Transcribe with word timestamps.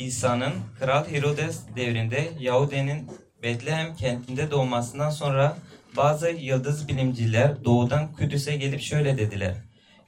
İsa'nın 0.00 0.52
Kral 0.78 1.04
Herodes 1.08 1.60
devrinde 1.76 2.28
Yahudi'nin 2.38 3.10
Betlehem 3.42 3.96
kentinde 3.96 4.50
doğmasından 4.50 5.10
sonra 5.10 5.56
bazı 5.96 6.30
yıldız 6.30 6.88
bilimciler 6.88 7.64
doğudan 7.64 8.12
Kudüs'e 8.12 8.56
gelip 8.56 8.80
şöyle 8.80 9.18
dediler. 9.18 9.54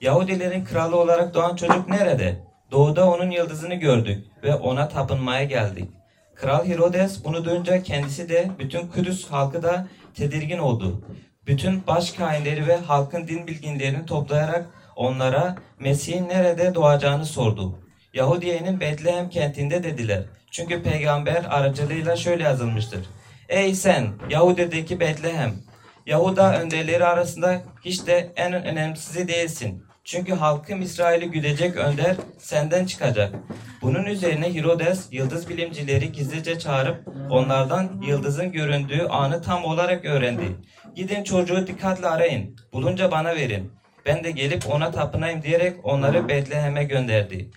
Yahudilerin 0.01 0.65
kralı 0.65 0.97
olarak 0.97 1.35
doğan 1.35 1.57
çocuk 1.57 1.89
nerede? 1.89 2.37
Doğuda 2.71 3.11
onun 3.11 3.31
yıldızını 3.31 3.75
gördük 3.75 4.27
ve 4.43 4.55
ona 4.55 4.89
tapınmaya 4.89 5.45
geldik. 5.45 5.89
Kral 6.35 6.67
Herodes 6.67 7.25
bunu 7.25 7.45
duyunca 7.45 7.83
kendisi 7.83 8.29
de 8.29 8.51
bütün 8.59 8.87
Kudüs 8.87 9.31
halkı 9.31 9.63
da 9.63 9.87
tedirgin 10.15 10.59
oldu. 10.59 11.05
Bütün 11.47 11.87
baş 11.87 12.11
kainleri 12.11 12.67
ve 12.67 12.77
halkın 12.77 13.29
din 13.29 13.47
bilginlerini 13.47 14.07
toplayarak 14.07 14.67
onlara 14.97 15.57
Mesih'in 15.79 16.29
nerede 16.29 16.75
doğacağını 16.75 17.27
sordu. 17.27 17.82
Yahudiye'nin 18.13 18.81
Betlehem 18.81 19.31
kentinde 19.31 19.83
dediler. 19.83 20.23
Çünkü 20.51 20.83
peygamber 20.83 21.45
aracılığıyla 21.51 22.17
şöyle 22.17 22.43
yazılmıştır. 22.43 23.01
Ey 23.49 23.75
sen 23.75 24.09
Yahudi'deki 24.31 25.01
Betlehem! 25.01 25.55
Yahuda 26.07 26.61
önderleri 26.61 27.05
arasında 27.05 27.63
hiç 27.85 28.07
de 28.07 28.33
en 28.37 28.53
önemlisi 28.53 29.29
değilsin. 29.29 29.85
Çünkü 30.05 30.33
halkım 30.33 30.83
İsrail'i 30.83 31.31
güdecek 31.31 31.77
önder 31.77 32.17
senden 32.39 32.87
çıkacak. 32.87 33.35
Bunun 33.83 34.05
üzerine 34.05 34.55
Herodes 34.55 35.09
yıldız 35.11 35.49
bilimcileri 35.49 36.13
gizlice 36.13 36.59
çağırıp 36.59 37.09
onlardan 37.31 38.03
yıldızın 38.07 38.53
göründüğü 38.53 39.03
anı 39.03 39.43
tam 39.43 39.65
olarak 39.65 40.05
öğrendi. 40.05 40.57
Gidin 40.95 41.25
çocuğu 41.25 41.67
dikkatle 41.67 42.07
arayın. 42.07 42.57
Bulunca 42.73 43.11
bana 43.11 43.37
verin. 43.37 43.73
Ben 44.07 44.25
de 44.25 44.31
gelip 44.31 44.71
ona 44.71 44.91
tapınayım 44.91 45.43
diyerek 45.43 45.77
onları 45.85 46.29
Betlehem'e 46.29 46.85
gönderdi. 46.85 47.51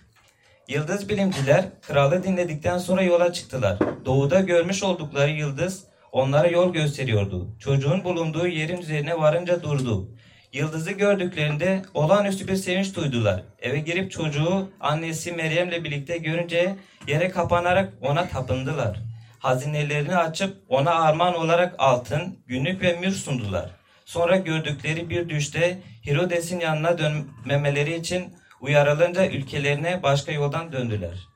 Yıldız 0.67 1.09
bilimciler 1.09 1.65
kralı 1.81 2.23
dinledikten 2.23 2.77
sonra 2.77 3.01
yola 3.01 3.33
çıktılar. 3.33 3.77
Doğuda 4.05 4.39
görmüş 4.39 4.83
oldukları 4.83 5.31
yıldız 5.31 5.83
onlara 6.11 6.47
yol 6.47 6.73
gösteriyordu. 6.73 7.47
Çocuğun 7.59 8.03
bulunduğu 8.03 8.47
yerin 8.47 8.77
üzerine 8.77 9.19
varınca 9.19 9.63
durdu. 9.63 10.09
Yıldızı 10.53 10.91
gördüklerinde 10.91 11.81
olağanüstü 11.93 12.47
bir 12.47 12.55
sevinç 12.55 12.95
duydular. 12.95 13.43
Eve 13.59 13.79
girip 13.79 14.11
çocuğu 14.11 14.69
annesi 14.79 15.31
Meryem'le 15.31 15.83
birlikte 15.83 16.17
görünce 16.17 16.75
yere 17.07 17.29
kapanarak 17.29 17.93
ona 18.01 18.27
tapındılar. 18.27 19.01
Hazinelerini 19.39 20.17
açıp 20.17 20.57
ona 20.69 20.91
armağan 20.91 21.35
olarak 21.35 21.75
altın, 21.77 22.39
günlük 22.47 22.81
ve 22.81 22.99
mür 22.99 23.11
sundular. 23.11 23.71
Sonra 24.05 24.35
gördükleri 24.37 25.09
bir 25.09 25.29
düşte 25.29 25.79
Herodes'in 26.01 26.59
yanına 26.59 26.97
dönmemeleri 26.97 27.95
için 27.95 28.33
uyarılınca 28.61 29.27
ülkelerine 29.27 30.03
başka 30.03 30.31
yoldan 30.31 30.71
döndüler. 30.71 31.27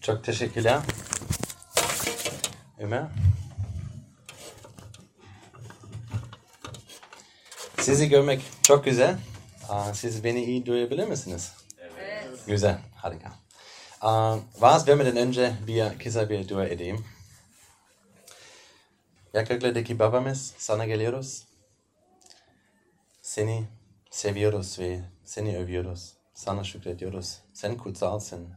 Çok 0.00 0.24
teşekkürler. 0.24 0.78
Ömer. 2.78 3.02
Sizi 7.78 8.08
görmek 8.08 8.42
çok 8.62 8.84
güzel. 8.84 9.16
Aa, 9.68 9.94
Siz 9.94 10.24
beni 10.24 10.44
iyi 10.44 10.66
duyabilir 10.66 11.06
misiniz? 11.06 11.52
Evet. 11.80 12.28
Güzel, 12.46 12.78
harika. 12.96 13.32
Aa, 14.00 14.36
Vaaz 14.58 14.88
vermeden 14.88 15.16
önce 15.16 15.52
bir 15.66 15.98
kısa 15.98 16.30
bir 16.30 16.48
dua 16.48 16.64
edeyim. 16.66 17.04
Ya 19.32 19.42
göklerdeki 19.42 19.98
babamız 19.98 20.54
sana 20.58 20.84
geliyoruz. 20.86 21.44
Seni 23.20 23.64
seviyoruz 24.10 24.78
ve 24.78 25.00
seni 25.24 25.58
övüyoruz. 25.58 26.12
Sana 26.34 26.64
şükrediyoruz. 26.64 27.38
Sen 27.52 27.76
kutsalsın. 27.76 28.48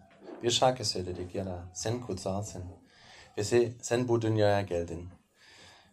Bir 0.43 0.51
şarkı 0.51 0.85
söyledik 0.85 1.35
ya 1.35 1.45
da 1.45 1.63
sen 1.73 2.01
kutsalsın. 2.01 2.63
Ve 3.38 3.41
se- 3.41 3.72
sen 3.81 4.07
bu 4.07 4.22
dünyaya 4.22 4.61
geldin. 4.61 5.09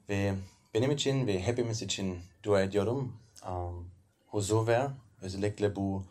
Ve 0.08 0.34
benim 0.74 0.90
için 0.90 1.26
ve 1.26 1.42
hepimiz 1.42 1.82
için 1.82 2.18
dua 2.42 2.62
ediyorum. 2.62 3.16
Um, 3.48 3.90
huzur 4.26 4.66
ver. 4.66 4.86
Özellikle 5.20 5.76
bu 5.76 6.04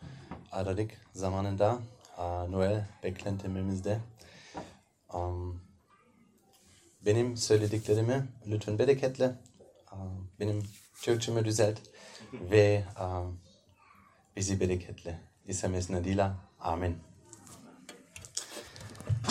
aralık 0.52 0.90
zamanında. 1.14 1.78
Uh, 2.18 2.48
Noel 2.48 2.86
beklentimizde. 3.02 3.98
Um, 5.14 5.60
benim 7.06 7.36
söylediklerimi 7.36 8.28
lütfen 8.46 8.78
bereketle. 8.78 9.34
Um, 9.92 10.30
benim 10.40 10.62
Türkçemi 11.02 11.44
düzelt. 11.44 11.78
Ve 12.32 12.84
um, 13.00 13.40
bizi 14.36 14.60
bereketle. 14.60 15.20
İsa 15.46 15.68
Mesih'in 15.68 15.96
adıyla. 15.96 16.36
Amin. 16.60 16.98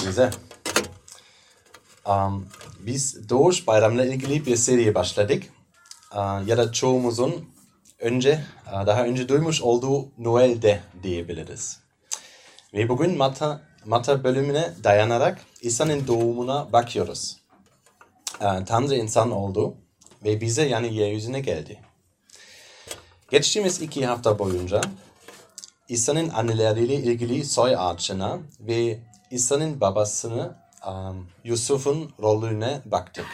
Güzel. 0.05 0.33
Um, 2.07 2.47
biz 2.79 3.29
Doğuş 3.29 3.67
Bayramı'yla 3.67 4.05
ilgili 4.05 4.45
bir 4.45 4.55
seriye 4.55 4.95
başladık. 4.95 5.43
Uh, 6.11 6.47
ya 6.47 6.57
da 6.57 6.71
çoğumuzun 6.71 7.49
önce, 7.99 8.45
uh, 8.67 8.87
daha 8.87 9.03
önce 9.03 9.29
duymuş 9.29 9.61
olduğu 9.61 10.11
Noel'de 10.17 10.81
diyebiliriz. 11.03 11.79
Ve 12.73 12.89
bugün 12.89 13.17
Mata, 13.17 13.61
Mata 13.85 14.23
bölümüne 14.23 14.73
dayanarak 14.83 15.41
İsa'nın 15.61 16.07
doğumuna 16.07 16.73
bakıyoruz. 16.73 17.41
Uh, 18.41 18.66
Tanrı 18.66 18.96
insan 18.96 19.31
oldu 19.31 19.78
ve 20.24 20.41
bize 20.41 20.63
yani 20.68 20.96
yeryüzüne 20.96 21.40
geldi. 21.40 21.79
Geçtiğimiz 23.29 23.81
iki 23.81 24.06
hafta 24.06 24.40
boyunca 24.40 24.81
İsa'nın 25.90 26.29
anneleriyle 26.29 26.96
ilgili 26.96 27.46
soy 27.46 27.75
ağaçına 27.78 28.40
ve 28.59 29.00
İsa'nın 29.31 29.81
babasını 29.81 30.56
um, 30.88 31.28
Yusuf'un 31.44 32.12
rolüne 32.22 32.81
baktık. 32.85 33.25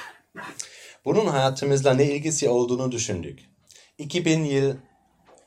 Bunun 1.06 1.26
hayatımızla 1.26 1.94
ne 1.94 2.06
ilgisi 2.06 2.50
olduğunu 2.50 2.92
düşündük. 2.92 3.40
2000 3.98 4.44
yıl 4.44 4.76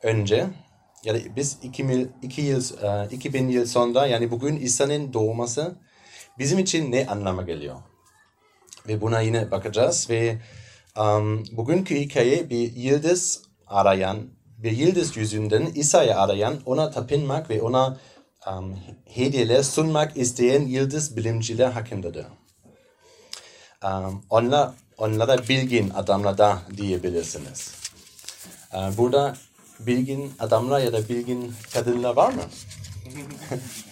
önce 0.02 0.46
ya 1.04 1.14
da 1.14 1.18
biz 1.36 1.58
2000, 1.62 2.12
2 2.22 2.42
yıl, 2.42 2.62
uh, 2.82 3.12
2000 3.12 3.48
yıl 3.48 3.66
sonra 3.66 4.06
yani 4.06 4.30
bugün 4.30 4.56
İsa'nın 4.56 5.12
doğması 5.12 5.74
bizim 6.38 6.58
için 6.58 6.92
ne 6.92 7.06
anlama 7.06 7.42
geliyor? 7.42 7.76
Ve 8.88 9.00
buna 9.00 9.20
yine 9.20 9.50
bakacağız 9.50 10.10
ve 10.10 10.38
um, 10.98 11.44
bugünkü 11.52 11.96
hikaye 11.96 12.50
bir 12.50 12.76
yıldız 12.76 13.42
arayan, 13.66 14.18
bir 14.58 14.72
yıldız 14.72 15.16
yüzünden 15.16 15.66
İsa'yı 15.74 16.16
arayan, 16.16 16.58
ona 16.66 16.90
tapınmak 16.90 17.50
ve 17.50 17.62
ona 17.62 17.98
um, 18.46 18.78
hediyeler 19.04 19.62
sunmak 19.62 20.16
isteyen 20.16 20.62
yıldız 20.62 21.16
bilimciler 21.16 21.70
hakkındadır. 21.70 22.26
Um, 23.84 24.24
onlar, 24.30 24.70
onlara 24.98 25.38
bilgin 25.48 25.90
adamlar 25.90 26.38
da 26.38 26.58
diyebilirsiniz. 26.76 27.74
Uh, 28.74 28.96
burada 28.98 29.36
bilgin 29.80 30.32
adamlar 30.38 30.80
ya 30.80 30.92
da 30.92 31.08
bilgin 31.08 31.54
kadınlar 31.74 32.16
var 32.16 32.32
mı? 32.32 32.42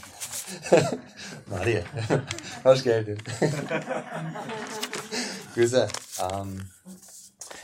Maria, 1.50 1.82
hoş 2.64 2.84
geldin. 2.84 3.18
Güzel. 5.56 5.88
Um, 6.22 6.58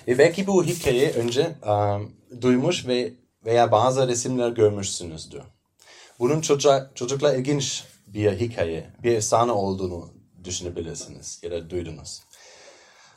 ve 0.09 0.19
belki 0.19 0.47
bu 0.47 0.65
hikaye 0.65 1.12
önce 1.12 1.56
um, 1.67 2.12
duymuş 2.41 2.87
ve 2.87 3.12
veya 3.44 3.73
bazı 3.73 4.09
resimler 4.09 4.49
görmüşsünüzdür. 4.49 5.43
Bunun 6.19 6.41
çocuk, 6.41 6.83
çocukla 6.94 7.34
ilginç 7.34 7.84
bir 8.06 8.33
hikaye, 8.33 8.91
bir 9.03 9.12
efsane 9.12 9.53
olduğunu 9.53 10.11
düşünebilirsiniz 10.44 11.41
ya 11.43 11.50
da 11.50 11.71
duydunuz. 11.71 12.23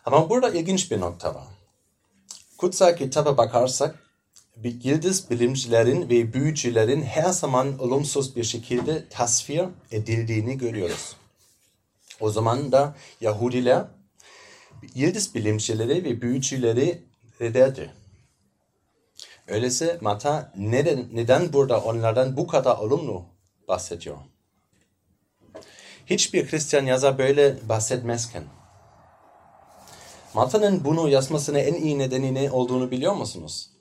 Ama 0.05 0.29
burada 0.29 0.49
ilginç 0.49 0.91
bir 0.91 0.99
nokta 0.99 1.35
var. 1.35 1.47
Kutsal 2.57 2.95
kitaba 2.95 3.37
bakarsak 3.37 4.06
yıldız 4.63 5.29
bilimcilerin 5.29 6.09
ve 6.09 6.33
büyücülerin 6.33 7.01
her 7.01 7.29
zaman 7.29 7.79
olumsuz 7.79 8.35
bir 8.35 8.43
şekilde 8.43 9.09
tasvir 9.09 9.65
edildiğini 9.91 10.57
görüyoruz. 10.57 11.15
O 12.19 12.29
zaman 12.29 12.71
da 12.71 12.95
Yahudiler 13.21 13.85
yıldız 14.95 15.35
bilimcileri 15.35 16.03
ve 16.03 16.21
büyücüleri 16.21 17.03
reddederdi. 17.41 17.93
Öyleyse 19.47 19.97
Mata 20.01 20.53
neden, 20.57 21.07
neden 21.13 21.53
burada 21.53 21.81
onlardan 21.83 22.37
bu 22.37 22.47
kadar 22.47 22.77
olumlu 22.77 23.25
bahsediyor? 23.67 24.17
Hiçbir 26.05 26.51
Hristiyan 26.51 26.85
yazar 26.85 27.17
böyle 27.17 27.69
bahsetmezken. 27.69 28.43
Mata'nın 30.33 30.83
bunu 30.83 31.09
yazmasına 31.09 31.59
en 31.59 31.73
iyi 31.73 31.99
nedeni 31.99 32.33
ne 32.33 32.51
olduğunu 32.51 32.91
biliyor 32.91 33.13
musunuz? 33.13 33.76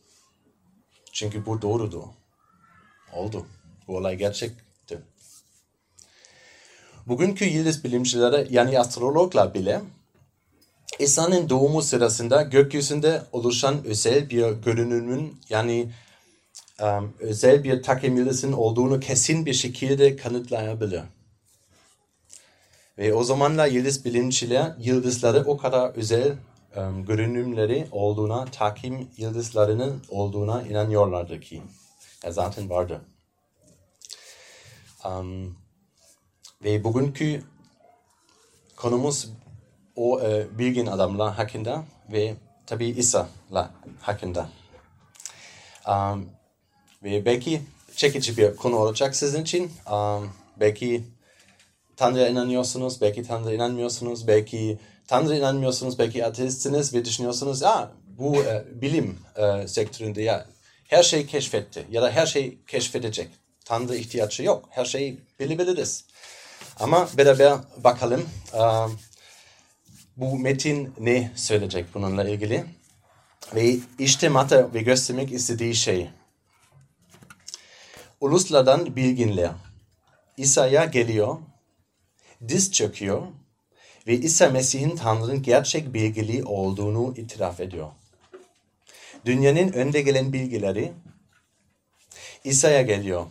Çünkü 1.16 1.46
bu 1.46 1.62
doğrudu. 1.62 2.04
Oldu. 3.12 3.46
Bu 3.88 3.96
olay 3.96 4.16
gerçekti. 4.16 4.98
Bugünkü 7.06 7.44
yıldız 7.44 7.84
bilimcileri 7.84 8.54
yani 8.54 8.80
astrologlar 8.80 9.54
bile 9.54 9.80
İsa'nın 10.98 11.48
doğumu 11.48 11.82
sırasında 11.82 12.42
gökyüzünde 12.42 13.22
oluşan 13.32 13.84
özel 13.84 14.30
bir 14.30 14.50
görünümün 14.50 15.40
yani 15.48 15.92
um, 16.82 17.14
özel 17.20 17.64
bir 17.64 17.82
yıldızın 18.02 18.52
olduğunu 18.52 19.00
kesin 19.00 19.46
bir 19.46 19.54
şekilde 19.54 20.16
kanıtlayabilir. 20.16 21.02
Ve 22.98 23.14
o 23.14 23.24
zamanlar 23.24 23.66
yıldız 23.66 24.04
bilimciler 24.04 24.74
yıldızları 24.78 25.44
o 25.46 25.56
kadar 25.56 25.94
özel 25.94 26.36
um, 26.76 27.04
görünümleri 27.04 27.88
olduğuna, 27.92 28.44
takım 28.44 29.08
yıldızlarının 29.16 30.02
olduğuna 30.08 30.62
inanıyorlardı 30.62 31.40
ki. 31.40 31.62
Ya 32.24 32.32
zaten 32.32 32.70
vardı. 32.70 33.00
Um, 35.04 35.56
ve 36.64 36.84
bugünkü 36.84 37.42
konumuz 38.76 39.28
o 39.96 40.20
e, 40.20 40.58
bilgin 40.58 40.86
adamlar 40.86 41.34
hakkında 41.34 41.84
ve 42.12 42.34
tabi 42.66 42.86
İsa'lar 42.86 43.70
hakkında. 44.00 44.48
Um, 45.88 46.28
ve 47.02 47.24
belki 47.24 47.62
çekici 47.96 48.36
bir 48.36 48.56
konu 48.56 48.76
olacak 48.76 49.16
sizin 49.16 49.42
için. 49.42 49.72
Um, 49.92 50.30
belki 50.60 51.04
Tanrı'ya 51.96 52.28
inanıyorsunuz, 52.28 53.00
belki 53.00 53.22
Tanrı'ya 53.22 53.54
inanmıyorsunuz, 53.54 54.26
belki 54.26 54.78
Tanrı 55.06 55.36
inanmıyorsunuz, 55.36 55.98
belki 55.98 56.26
ateistsiniz 56.26 56.94
ve 56.94 57.04
düşünüyorsunuz, 57.04 57.62
ah, 57.62 57.88
bu 58.06 58.36
e, 58.36 58.64
bilim 58.74 59.18
e, 59.36 59.68
sektöründe 59.68 60.22
ya 60.22 60.46
her 60.88 61.02
şey 61.02 61.26
keşfetti 61.26 61.86
ya 61.90 62.02
da 62.02 62.10
her 62.10 62.26
şey 62.26 62.58
keşfedecek. 62.66 63.30
Tanrı 63.64 63.96
ihtiyacı 63.96 64.42
yok. 64.42 64.68
Her 64.70 64.84
şeyi 64.84 65.20
bilebiliriz. 65.40 66.04
Ama 66.80 67.08
beraber 67.16 67.58
bakalım 67.84 68.28
e, 68.54 68.60
bu 70.16 70.38
metin 70.38 70.94
ne 71.00 71.30
söyleyecek 71.36 71.86
bununla 71.94 72.28
ilgili. 72.28 72.64
Ve 73.54 73.76
işte 73.98 74.28
Mata 74.28 74.74
ve 74.74 74.82
göstermek 74.82 75.32
istediği 75.32 75.74
şey. 75.74 76.10
Uluslardan 78.20 78.96
bilginler. 78.96 79.50
İsa'ya 80.36 80.84
geliyor, 80.84 81.38
diz 82.48 82.72
çöküyor 82.72 83.22
ve 84.06 84.14
İsa 84.14 84.50
Mesih'in 84.50 84.96
Tanrı'nın 84.96 85.42
gerçek 85.42 85.94
bilgili 85.94 86.44
olduğunu 86.44 87.14
itiraf 87.16 87.60
ediyor. 87.60 87.88
Dünyanın 89.24 89.72
önde 89.72 90.02
gelen 90.02 90.32
bilgileri 90.32 90.92
İsa'ya 92.44 92.82
geliyor 92.82 93.26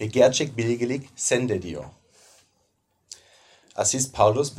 ve 0.00 0.06
gerçek 0.06 0.56
bilgilik 0.56 1.08
sende 1.16 1.62
diyor. 1.62 1.84
Aziz 3.76 4.12
Paulus 4.12 4.56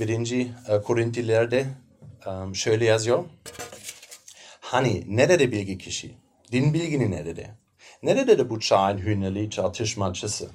birinci 0.00 0.52
e, 0.68 0.82
Korintliler'de 0.82 1.66
e, 2.26 2.54
şöyle 2.54 2.84
yazıyor. 2.84 3.24
Hani 4.60 5.04
nerede 5.08 5.52
bilgi 5.52 5.78
kişi? 5.78 6.14
Din 6.52 6.74
bilgini 6.74 7.10
nerede? 7.10 7.50
Nerede 8.02 8.38
de 8.38 8.50
bu 8.50 8.60
çağın 8.60 8.98
hünerli 8.98 9.50
tartışmacısı? 9.50 10.50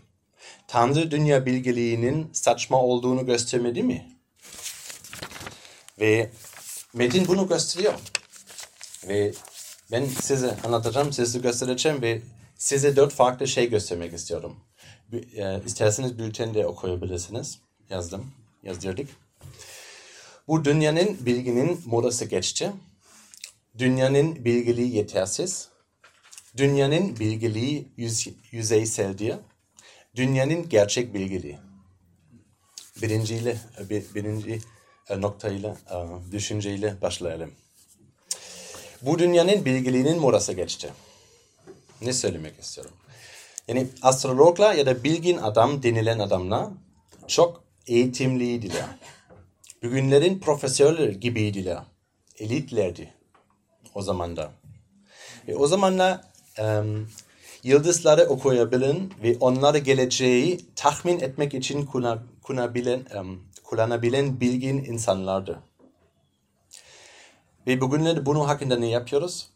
Tanrı 0.68 1.12
dünya 1.12 1.46
bilgiliğinin 1.46 2.30
saçma 2.34 2.82
olduğunu 2.82 3.26
göstermedi 3.26 3.84
mi? 3.84 4.13
Ve 6.00 6.32
Metin 6.94 7.28
bunu 7.28 7.48
gösteriyor. 7.48 7.94
Ve 9.08 9.34
ben 9.92 10.06
size 10.06 10.58
anlatacağım, 10.64 11.14
size 11.14 11.40
göstereceğim 11.40 12.02
ve 12.02 12.22
size 12.58 12.96
dört 12.96 13.14
farklı 13.14 13.48
şey 13.48 13.70
göstermek 13.70 14.14
istiyorum. 14.14 14.56
E, 15.36 15.62
isterseniz 15.66 16.20
bültende 16.20 16.68
okuyabilirsiniz. 16.68 17.60
Yazdım, 17.90 18.32
yazdırdık. 18.64 19.10
Bu 20.48 20.66
dünyanın 20.66 21.26
bilginin 21.26 21.82
modası 21.86 22.26
geçti. 22.26 22.72
Dünyanın 23.78 24.46
bilgiliği 24.46 24.96
yetersiz. 24.96 25.70
Dünyanın 26.58 27.20
bilgiliği 27.20 27.88
yüz, 27.98 28.28
yüzeyseldir. 28.52 29.36
Dünyanın 30.16 30.70
gerçek 30.70 31.14
bilgiliği. 31.14 31.58
Birinciyle, 33.02 33.58
bir, 33.90 34.04
birinci 34.16 34.60
noktayla, 35.10 35.76
düşünceyle 36.32 37.02
başlayalım. 37.02 37.52
Bu 39.02 39.20
dünyanın 39.20 39.66
bilgiliğinin 39.66 40.20
modası 40.20 40.54
geçti. 40.54 40.94
Ne 42.02 42.14
söylemek 42.14 42.60
istiyorum? 42.60 42.94
Yani 43.68 43.88
astrologlar 44.02 44.74
ya 44.74 44.86
da 44.86 45.04
bilgin 45.04 45.38
adam 45.38 45.84
denilen 45.84 46.20
adamlar 46.20 46.68
çok 47.28 47.64
eğitimliydiler. 47.88 48.86
Bugünlerin 49.84 50.40
profesörler 50.40 51.10
gibiydiler. 51.10 51.78
Elitlerdi 52.40 53.14
o 53.96 54.02
zamanda. 54.02 54.52
Ve 55.48 55.56
o 55.56 55.68
zamanlar 55.68 56.22
um, 56.60 57.10
yıldızları 57.64 58.24
okuyabilen 58.24 59.12
ve 59.24 59.38
onları 59.40 59.78
geleceği 59.78 60.66
tahmin 60.76 61.20
etmek 61.20 61.54
için 61.54 61.86
kullanabilen, 62.44 63.06
kullanabilen 63.64 64.40
bilgin 64.40 64.78
insanlardı. 64.78 65.60
Ve 67.68 67.82
bugünlerde 67.82 68.26
bunu 68.26 68.48
hakkında 68.48 68.76
ne 68.80 68.88
yapıyoruz? 68.88 69.50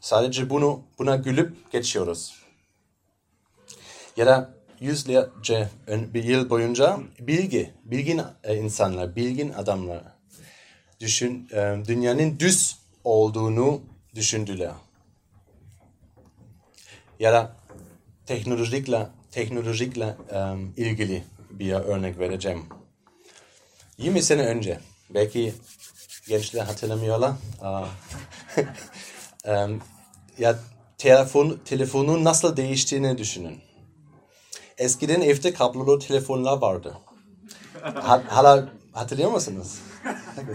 Sadece 0.00 0.50
bunu 0.50 0.82
buna 0.98 1.16
gülüp 1.16 1.72
geçiyoruz. 1.72 2.34
Ya 4.16 4.26
da 4.26 4.54
yüzlerce 4.80 5.68
bir 5.88 6.24
yıl 6.24 6.50
boyunca 6.50 7.00
bilgi, 7.20 7.74
bilgin 7.84 8.20
e, 8.44 8.56
insanlar, 8.56 9.16
bilgin 9.16 9.52
adamlar 9.52 10.02
düşün, 11.00 11.48
e, 11.52 11.76
dünyanın 11.88 12.38
düz 12.38 12.78
olduğunu 13.04 13.80
düşündüler. 14.14 14.72
Ya 17.20 17.32
da 17.32 17.56
teknolojikle, 18.26 19.08
teknolojikle 19.30 20.16
ilgili 20.76 21.24
bir 21.58 21.72
örnek 21.72 22.18
vereceğim. 22.18 22.64
20 23.98 24.22
sene 24.22 24.42
önce, 24.42 24.80
belki 25.10 25.54
gençler 26.28 26.64
hatırlamıyorlar. 26.64 27.32
ya 30.38 30.58
telefon, 30.98 31.60
telefonun 31.64 32.24
nasıl 32.24 32.56
değiştiğini 32.56 33.18
düşünün. 33.18 33.60
Eskiden 34.78 35.20
evde 35.20 35.54
kablolu 35.54 35.98
telefonlar 35.98 36.58
vardı. 36.58 36.98
Hala 38.28 38.68
hatırlıyor 38.92 39.30
musunuz? 39.30 39.78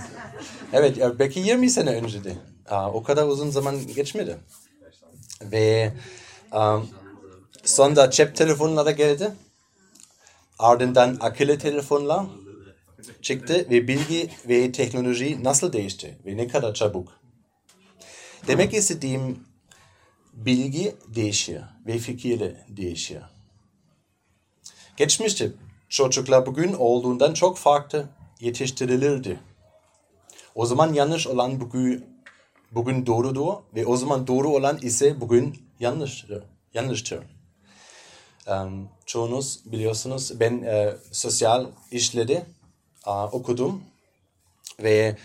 evet, 0.74 0.98
belki 1.20 1.40
20 1.40 1.70
sene 1.70 1.90
önceydi. 1.90 2.38
O 2.94 3.04
kadar 3.04 3.28
uzun 3.28 3.50
zaman 3.50 3.88
geçmedi. 3.88 4.38
Ve 5.42 5.94
um, 6.52 6.90
sonra 7.64 8.12
cep 8.12 8.36
telefonları 8.36 8.92
geldi. 8.92 9.32
Ardından 10.60 11.18
akıllı 11.20 11.58
telefonlar 11.58 12.26
çıktı 13.22 13.68
ve 13.70 13.88
bilgi 13.88 14.30
ve 14.50 14.72
teknoloji 14.72 15.44
nasıl 15.44 15.74
değişti 15.74 16.18
ve 16.26 16.38
ne 16.38 16.48
kadar 16.48 16.74
çabuk. 16.74 17.20
Demek 18.48 18.74
istediğim 18.74 19.40
bilgi 20.34 20.96
değişiyor 21.16 21.64
ve 21.88 21.98
fikir 21.98 22.56
değişiyor. 22.68 23.24
Geçmişte 24.98 25.52
çocuklar 25.90 26.46
bugün 26.46 26.74
olduğundan 26.74 27.34
çok 27.34 27.58
farklı 27.58 28.10
yetiştirilirdi. 28.40 29.40
O 30.56 30.66
zaman 30.66 30.94
yanlış 30.94 31.28
olan 31.28 31.60
bugün, 31.60 32.06
bugün 32.72 33.06
doğrudur 33.06 33.54
ve 33.76 33.86
o 33.86 33.98
zaman 33.98 34.28
doğru 34.28 34.50
olan 34.50 34.78
ise 34.82 35.22
bugün 35.22 35.58
yanlıştır. 35.80 36.44
yanlıştır. 36.74 37.20
Um, 38.48 38.90
çoğunuz 39.06 39.60
biliyorsunuz 39.66 40.40
ben 40.40 40.62
e, 40.62 40.94
sosyal 41.12 41.66
işleri 41.92 42.42
okudum 43.32 43.84
ve 44.84 45.18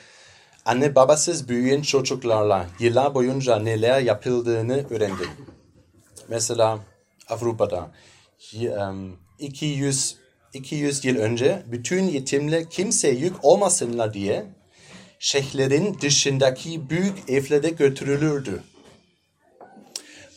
anne 0.64 0.94
babasız 0.94 1.48
büyüyen 1.48 1.82
çocuklarla 1.82 2.66
yıllar 2.78 3.14
boyunca 3.14 3.56
neler 3.56 4.00
yapıldığını 4.00 4.86
öğrendim. 4.90 5.30
Mesela 6.28 6.78
Avrupa'da 7.28 7.90
um, 8.54 9.16
200 9.38 10.16
200 10.52 11.04
yıl 11.04 11.16
önce 11.16 11.62
bütün 11.66 12.04
yetimler 12.04 12.70
kimse 12.70 13.08
yük 13.08 13.44
olmasınlar 13.44 14.14
diye 14.14 14.46
şehirlerin 15.18 15.98
dışındaki 16.00 16.90
büyük 16.90 17.30
evlere 17.30 17.68
götürülürdü. 17.68 18.62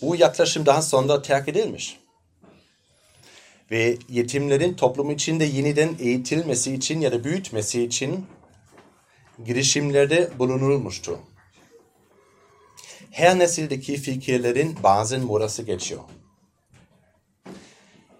Bu 0.01 0.15
yaklaşım 0.15 0.65
daha 0.65 0.81
sonra 0.81 1.21
terk 1.21 1.47
edilmiş. 1.47 2.00
Ve 3.71 3.97
yetimlerin 4.09 4.73
toplum 4.73 5.11
içinde 5.11 5.45
yeniden 5.45 5.95
eğitilmesi 5.99 6.73
için 6.73 7.01
ya 7.01 7.11
da 7.11 7.23
büyütmesi 7.23 7.83
için 7.83 8.25
girişimlerde 9.45 10.29
bulunulmuştu. 10.39 11.19
Her 13.11 13.39
nesildeki 13.39 13.97
fikirlerin 13.97 14.77
bazen 14.83 15.21
morası 15.21 15.63
geçiyor. 15.63 16.01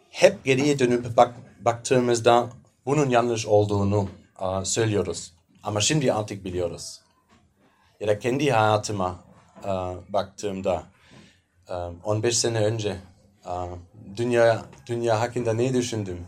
Hep 0.10 0.44
geriye 0.46 0.80
dönüp 0.80 1.18
bak, 1.18 1.36
baktığımızda 1.60 2.50
bunun 2.86 3.10
yanlış 3.10 3.46
olduğunu 3.46 4.10
uh, 4.42 4.64
söylüyoruz. 4.64 5.34
Ama 5.64 5.82
şimdi 5.82 6.14
artık 6.14 6.46
biliyoruz. 6.46 7.02
Ya 8.00 8.08
da 8.08 8.20
kendi 8.20 8.52
hayatıma 8.52 9.24
uh, 9.64 9.96
baktığımda 10.10 10.84
um, 11.70 12.00
15 12.04 12.38
sene 12.38 12.66
önce 12.66 12.98
dünya 14.18 14.66
dünya 14.88 15.20
hakkında 15.20 15.54
ne 15.54 15.74
düşündüm? 15.74 16.28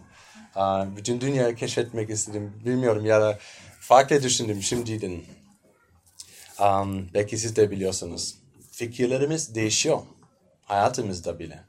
Bütün 0.96 1.22
dünyayı 1.22 1.55
keşfetmek 1.55 2.10
istedim. 2.10 2.53
Bilmiyorum 2.65 3.05
ya 3.05 3.22
da 3.22 3.39
farklı 3.79 4.24
düşündüm 4.24 4.63
şimdiden. 4.63 5.22
Belki 7.13 7.38
siz 7.38 7.55
de 7.55 7.72
biliyorsunuz. 7.72 8.36
Fikirlerimiz 8.72 9.55
değişiyor. 9.55 10.00
Hayatımızda 10.65 11.39
bile. 11.39 11.60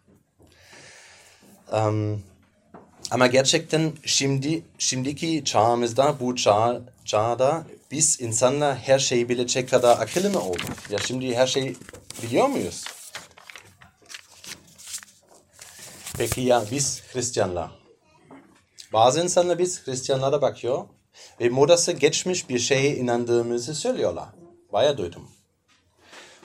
Ama 3.10 3.26
gerçekten 3.26 3.92
şimdi 4.04 4.62
şimdiki 4.78 5.44
çağımızda 5.44 6.20
bu 6.20 6.36
çağ, 6.36 6.80
çağda 7.04 7.66
biz 7.90 8.20
insanlar 8.20 8.78
her 8.78 8.98
şeyi 8.98 9.28
bilecek 9.28 9.70
kadar 9.70 10.00
akıllı 10.00 10.30
mı 10.30 10.40
olduk? 10.40 10.90
Ya 10.90 10.98
şimdi 10.98 11.36
her 11.36 11.46
şeyi 11.46 11.76
biliyor 12.22 12.46
muyuz? 12.46 12.84
Peki 16.18 16.40
ya 16.40 16.64
biz 16.70 17.02
Hristiyanlar? 17.12 17.70
Bazı 18.92 19.22
insanlar 19.22 19.58
biz 19.58 19.86
Hristiyanlara 19.86 20.42
bakıyor 20.42 20.84
ve 21.40 21.48
modası 21.48 21.92
geçmiş 21.92 22.48
bir 22.48 22.58
şeye 22.58 22.96
inandığımızı 22.96 23.74
söylüyorlar. 23.74 24.28
Bayağı 24.72 24.98
duydum. 24.98 25.30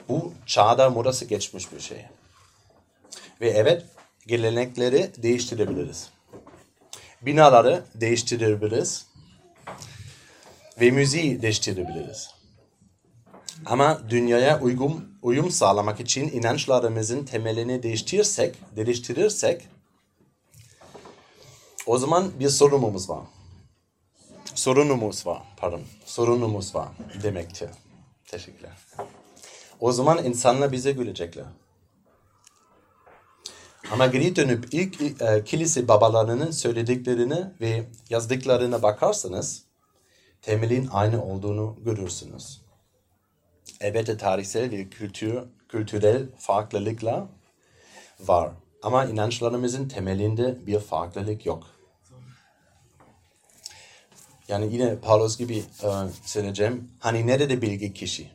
Bu 0.08 0.34
çağda 0.46 0.90
modası 0.90 1.24
geçmiş 1.24 1.72
bir 1.72 1.80
şey. 1.80 2.04
Ve 3.40 3.50
evet 3.50 3.84
gelenekleri 4.26 5.10
değiştirebiliriz. 5.16 6.10
Binaları 7.22 7.84
değiştirebiliriz. 7.94 9.06
Ve 10.80 10.90
müziği 10.90 11.42
değiştirebiliriz. 11.42 12.39
Ama 13.66 14.00
dünyaya 14.10 14.60
uyum, 14.60 15.04
uyum 15.22 15.50
sağlamak 15.50 16.00
için 16.00 16.28
inançlarımızın 16.28 17.24
temelini 17.24 17.82
değiştirirsek, 17.82 18.56
değiştirirsek 18.76 19.68
o 21.86 21.98
zaman 21.98 22.30
bir 22.40 22.48
sorunumuz 22.48 23.10
var. 23.10 23.22
Sorunumuz 24.54 25.26
var, 25.26 25.42
pardon. 25.56 25.82
Sorunumuz 26.04 26.74
var 26.74 26.88
demektir. 27.22 27.70
Teşekkürler. 28.26 28.72
O 29.80 29.92
zaman 29.92 30.24
insanlar 30.24 30.72
bize 30.72 30.92
gülecekler. 30.92 31.44
Ama 33.92 34.06
geri 34.06 34.36
dönüp 34.36 34.74
ilk 34.74 35.22
e, 35.22 35.44
kilise 35.44 35.88
babalarının 35.88 36.50
söylediklerini 36.50 37.44
ve 37.60 37.84
yazdıklarına 38.10 38.82
bakarsanız 38.82 39.62
temelin 40.42 40.88
aynı 40.92 41.24
olduğunu 41.24 41.76
görürsünüz. 41.84 42.60
Elbette 43.80 44.16
tarihsel 44.16 44.70
ve 44.70 44.88
kültür, 44.88 45.38
kültürel 45.68 46.26
farklılıklar 46.38 47.24
var. 48.20 48.50
Ama 48.82 49.04
inançlarımızın 49.04 49.88
temelinde 49.88 50.66
bir 50.66 50.80
farklılık 50.80 51.46
yok. 51.46 51.66
Yani 54.48 54.72
yine 54.74 54.96
Paulus 54.96 55.38
gibi 55.38 55.56
e, 55.58 55.88
söyleyeceğim. 56.24 56.90
Hani 56.98 57.26
nerede 57.26 57.62
bilgi 57.62 57.92
kişi? 57.92 58.30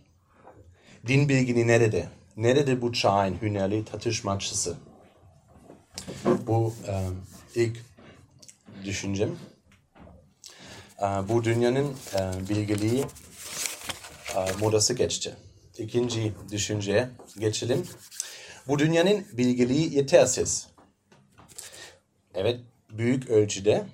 Din 1.08 1.30
bilgini 1.30 1.68
nerede? 1.68 2.08
Nerede 2.38 2.82
bu 2.82 2.94
çağın 2.94 3.42
hünerli 3.42 3.86
tartışmacısı? 3.86 4.78
Bu 6.48 6.74
e, 6.88 6.94
ilk 7.56 7.78
düşüncem. 8.86 9.30
E, 11.00 11.06
bu 11.06 11.44
dünyanın 11.44 11.96
e, 12.14 12.50
bilgiliği 12.50 13.02
e, 13.02 13.06
modası 14.60 14.94
geçti. 14.94 15.36
İkinci 15.78 16.34
düşünceye 16.52 17.10
geçelim. 17.40 17.88
Bu 18.68 18.80
dünyanın 18.80 19.26
bilgiliği 19.34 19.96
yetersiz. 19.96 20.68
Evet, 22.34 22.60
büyük 22.90 23.30
ölçüde 23.30 23.86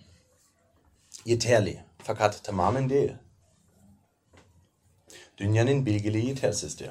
yeterli. 1.25 1.83
Fakat 2.03 2.43
tamamen 2.43 2.89
değil. 2.89 3.11
Dünyanın 5.37 5.85
bilgiliği 5.85 6.27
yetersizdir. 6.27 6.89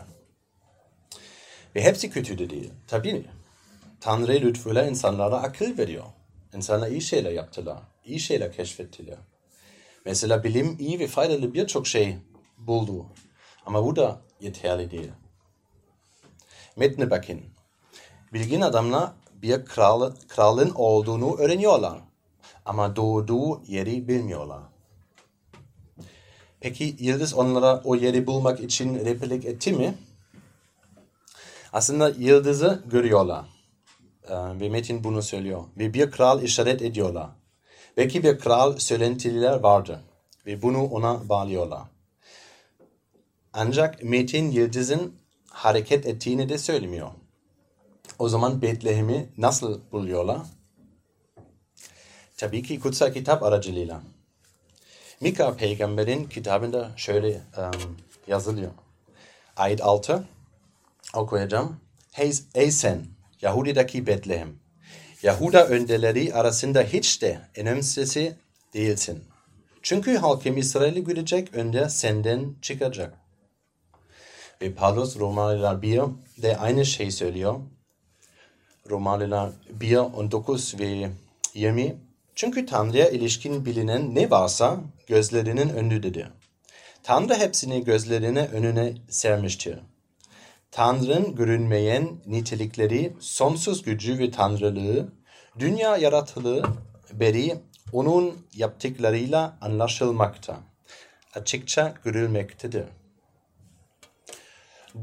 Ve 1.77 1.83
hepsi 1.83 2.11
kötü 2.11 2.39
de 2.39 2.51
değil. 2.51 2.71
Tabii 2.87 3.25
Tanrı 4.01 4.33
lütfuyla 4.33 4.87
insanlara 4.87 5.37
akıl 5.37 5.79
veriyor. 5.79 6.05
İnsanlar 6.55 6.89
iyi 6.89 7.01
şeyler 7.01 7.33
yaptılar. 7.33 7.79
iyi 8.05 8.21
şeyler 8.21 8.53
keşfettiler. 8.53 9.19
Mesela 10.05 10.45
bilim 10.45 10.77
iyi 10.79 10.99
ve 10.99 11.07
faydalı 11.07 11.55
birçok 11.55 11.87
şey 11.87 12.17
buldu. 12.59 13.07
Ama 13.67 13.85
bu 13.85 13.97
da 13.97 14.21
yeterli 14.41 14.91
değil. 14.91 15.11
Metne. 16.77 17.11
Bilgin 18.33 18.61
adamlar 18.61 19.13
bir 19.33 19.65
kral, 19.65 20.13
kralın 20.29 20.71
olduğunu 20.75 21.37
öğreniyorlar. 21.37 21.99
Ama 22.65 22.97
doğduğu 22.97 23.63
yeri 23.67 24.09
bilmiyorlar. 24.09 24.63
Peki 26.61 26.97
Yıldız 26.99 27.35
onlara 27.35 27.83
o 27.85 27.97
yeri 27.97 28.27
bulmak 28.27 28.61
için 28.61 29.05
replik 29.05 29.45
etti 29.45 29.73
mi? 29.73 29.95
Aslında 31.73 32.09
Yıldız'ı 32.09 32.83
görüyorlar. 32.87 33.45
Ee, 34.29 34.35
ve 34.61 34.69
Metin 34.69 35.05
bunu 35.05 35.23
söylüyor. 35.23 35.65
Ve 35.79 35.95
bir 35.95 36.11
kral 36.11 36.43
işaret 36.43 36.83
ediyorlar. 36.83 37.31
Belki 37.97 38.23
bir 38.23 38.39
kral 38.39 38.79
söylentiler 38.79 39.61
vardı. 39.61 40.01
Ve 40.47 40.63
bunu 40.63 40.85
ona 40.85 41.29
bağlıyorlar. 41.29 41.83
Ancak 43.53 44.03
Metin 44.03 44.51
Yıldız'ın 44.51 45.15
hareket 45.49 46.07
ettiğini 46.07 46.49
de 46.49 46.59
söylemiyor. 46.59 47.11
O 48.19 48.29
zaman 48.29 48.63
Betlehem'i 48.63 49.29
nasıl 49.39 49.81
buluyorlar? 49.93 50.41
Tabii 52.37 52.63
ki 52.63 52.81
kutsal 52.81 53.13
kitap 53.13 53.43
aracılığıyla. 53.43 54.03
Mika 55.21 55.57
peygamberin 55.57 56.25
kitabında 56.25 56.91
şöyle 56.97 57.41
um, 57.59 57.97
yazılıyor. 58.27 58.71
Ayet 59.57 59.83
6 59.83 60.25
okuyacağım. 61.15 61.81
Ey 62.55 62.71
sen 62.71 63.07
Yahudi'deki 63.43 64.07
Betlehem. 64.07 64.49
Yahuda 65.23 65.67
önderleri 65.67 66.35
arasında 66.35 66.83
hiç 66.83 67.23
de 67.23 67.41
önemsesi 67.57 68.37
değilsin. 68.75 69.25
Çünkü 69.83 70.17
halkım 70.17 70.57
İsrail'i 70.57 71.05
görecek 71.05 71.55
önde 71.55 71.89
senden 71.89 72.55
çıkacak. 72.63 73.20
Ve 74.63 74.75
Paulus 74.75 75.19
Romalılar 75.19 75.83
1 75.83 76.01
de 76.43 76.57
aynı 76.57 76.87
şey 76.87 77.11
söylüyor. 77.11 77.61
Romalılar 78.91 79.51
1, 79.71 79.97
19 79.97 80.81
ve 80.81 81.11
20 81.55 81.97
çünkü 82.35 82.67
Tanrı'ya 82.67 83.09
ilişkin 83.09 83.67
bilinen 83.67 84.15
ne 84.15 84.31
varsa 84.31 84.81
gözlerinin 85.07 85.69
önündedir. 85.69 86.27
Tanrı 87.03 87.35
hepsini 87.35 87.85
gözlerine 87.85 88.47
önüne 88.47 88.93
sermiştir. 89.09 89.79
Tanrı'nın 90.71 91.37
görünmeyen 91.37 92.09
nitelikleri, 92.27 93.13
sonsuz 93.21 93.83
gücü 93.83 94.19
ve 94.19 94.31
tanrılığı, 94.31 95.09
dünya 95.59 95.97
yaratılığı 95.97 96.63
beri 97.13 97.57
onun 97.93 98.47
yaptıklarıyla 98.55 99.59
anlaşılmakta, 99.61 100.57
açıkça 101.35 101.95
görülmektedir. 102.05 102.85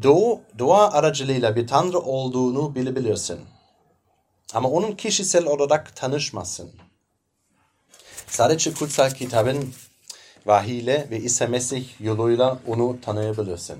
Doğu, 0.03 0.41
dua 0.57 0.91
aracılığıyla 0.91 1.55
bir 1.55 1.67
tanrı 1.67 1.99
olduğunu 1.99 2.75
bilebilirsin. 2.75 3.39
Ama 4.53 4.69
onun 4.69 4.91
kişisel 4.91 5.45
olarak 5.45 5.95
tanışmasın. 5.95 6.71
Sadece 8.27 8.73
kutsal 8.73 9.09
kitabın 9.09 9.73
vahiyle 10.45 11.07
ve 11.11 11.19
İsa 11.19 11.47
Mesih 11.47 12.01
yoluyla 12.01 12.59
onu 12.67 13.01
tanıyabilirsin. 13.01 13.77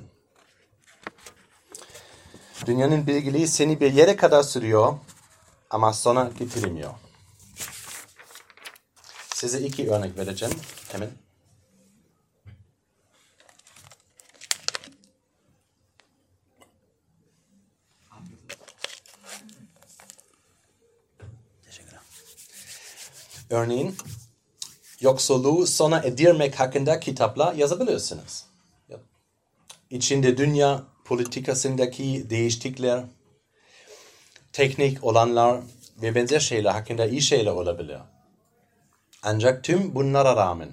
Dünyanın 2.66 3.08
bilgiliği 3.08 3.48
seni 3.48 3.80
bir 3.80 3.94
yere 3.94 4.16
kadar 4.16 4.44
sürüyor 4.44 4.94
ama 5.70 5.94
sona 5.94 6.32
getirmiyor. 6.40 6.94
Size 9.34 9.60
iki 9.60 9.92
örnek 9.92 10.18
vereceğim 10.18 10.56
hemen. 10.92 11.27
Örneğin 23.50 23.96
yoksulluğu 25.02 25.68
sona 25.68 26.00
edirmek 26.00 26.60
hakkında 26.60 27.00
kitaplar 27.00 27.54
yazabilirsiniz. 27.54 28.46
İçinde 29.90 30.38
dünya 30.38 30.84
politikasındaki 31.06 32.30
değişiklikler, 32.30 33.04
teknik 34.54 35.04
olanlar 35.04 35.62
ve 36.02 36.16
benzer 36.16 36.40
şeyler 36.40 36.72
hakkında 36.72 37.06
iyi 37.06 37.22
şeyler 37.22 37.52
olabilir. 37.52 37.98
Ancak 39.24 39.64
tüm 39.64 39.96
bunlara 39.96 40.36
rağmen 40.36 40.70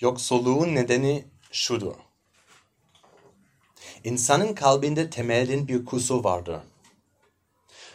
yoksulluğun 0.00 0.74
nedeni 0.74 1.24
şudur. 1.52 1.94
İnsanın 4.04 4.54
kalbinde 4.54 5.10
temelin 5.10 5.68
bir 5.68 5.84
kusur 5.84 6.24
vardır. 6.24 6.60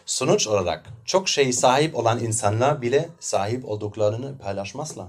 Sonuç 0.06 0.46
olarak 0.46 0.86
çok 1.04 1.28
şey 1.28 1.52
sahip 1.52 1.96
olan 1.96 2.24
insanlar 2.24 2.82
bile 2.82 3.08
sahip 3.20 3.64
olduklarını 3.64 4.38
paylaşmazlar. 4.38 5.06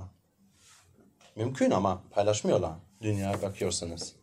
Mümkün 1.36 1.72
ama 1.72 2.04
paylaşmıyorlar 2.12 2.74
dünyaya 3.01 3.42
bakıyorsanız. 3.42 4.13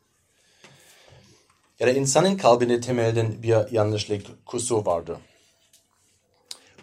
Ya 1.81 1.87
da 1.87 1.91
insanın 1.91 2.37
kalbinde 2.37 2.81
temelden 2.81 3.43
bir 3.43 3.73
yanlışlık, 3.73 4.47
kusur 4.47 4.87
vardı. 4.87 5.19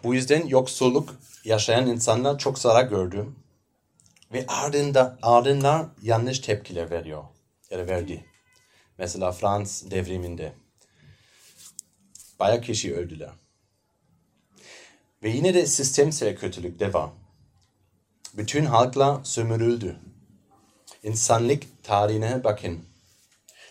Bu 0.04 0.14
yüzden 0.14 0.46
yoksulluk 0.46 1.14
yaşayan 1.44 1.86
insanlar 1.86 2.38
çok 2.38 2.58
zarar 2.58 2.84
gördü. 2.84 3.26
Ve 4.32 4.46
ardında, 4.48 5.18
ardından 5.22 5.94
yanlış 6.02 6.38
tepkiler 6.38 6.90
veriyor. 6.90 7.24
Ya 7.70 7.78
da 7.78 7.86
verdi. 7.86 8.24
Mesela 8.98 9.32
Frans 9.32 9.90
devriminde. 9.90 10.52
Bayağı 12.40 12.60
kişi 12.60 12.94
öldüler. 12.94 13.41
Ve 15.22 15.30
yine 15.30 15.54
de 15.54 15.66
sistemsel 15.66 16.36
kötülük 16.36 16.80
devam. 16.80 17.14
Bütün 18.36 18.64
halklar 18.64 19.24
sömürüldü. 19.24 19.96
İnsanlık 21.02 21.62
tarihine 21.82 22.44
bakın. 22.44 22.78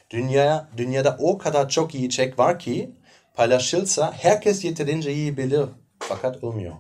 Dünya, 0.10 0.70
dünyada 0.78 1.18
o 1.20 1.38
kadar 1.38 1.70
çok 1.70 1.96
yiyecek 1.96 2.40
var 2.40 2.60
ki 2.60 2.92
paylaşılsa 3.36 4.14
herkes 4.14 4.66
yeterince 4.66 5.12
yiyebilir 5.12 5.66
fakat 6.00 6.44
olmuyor. 6.44 6.74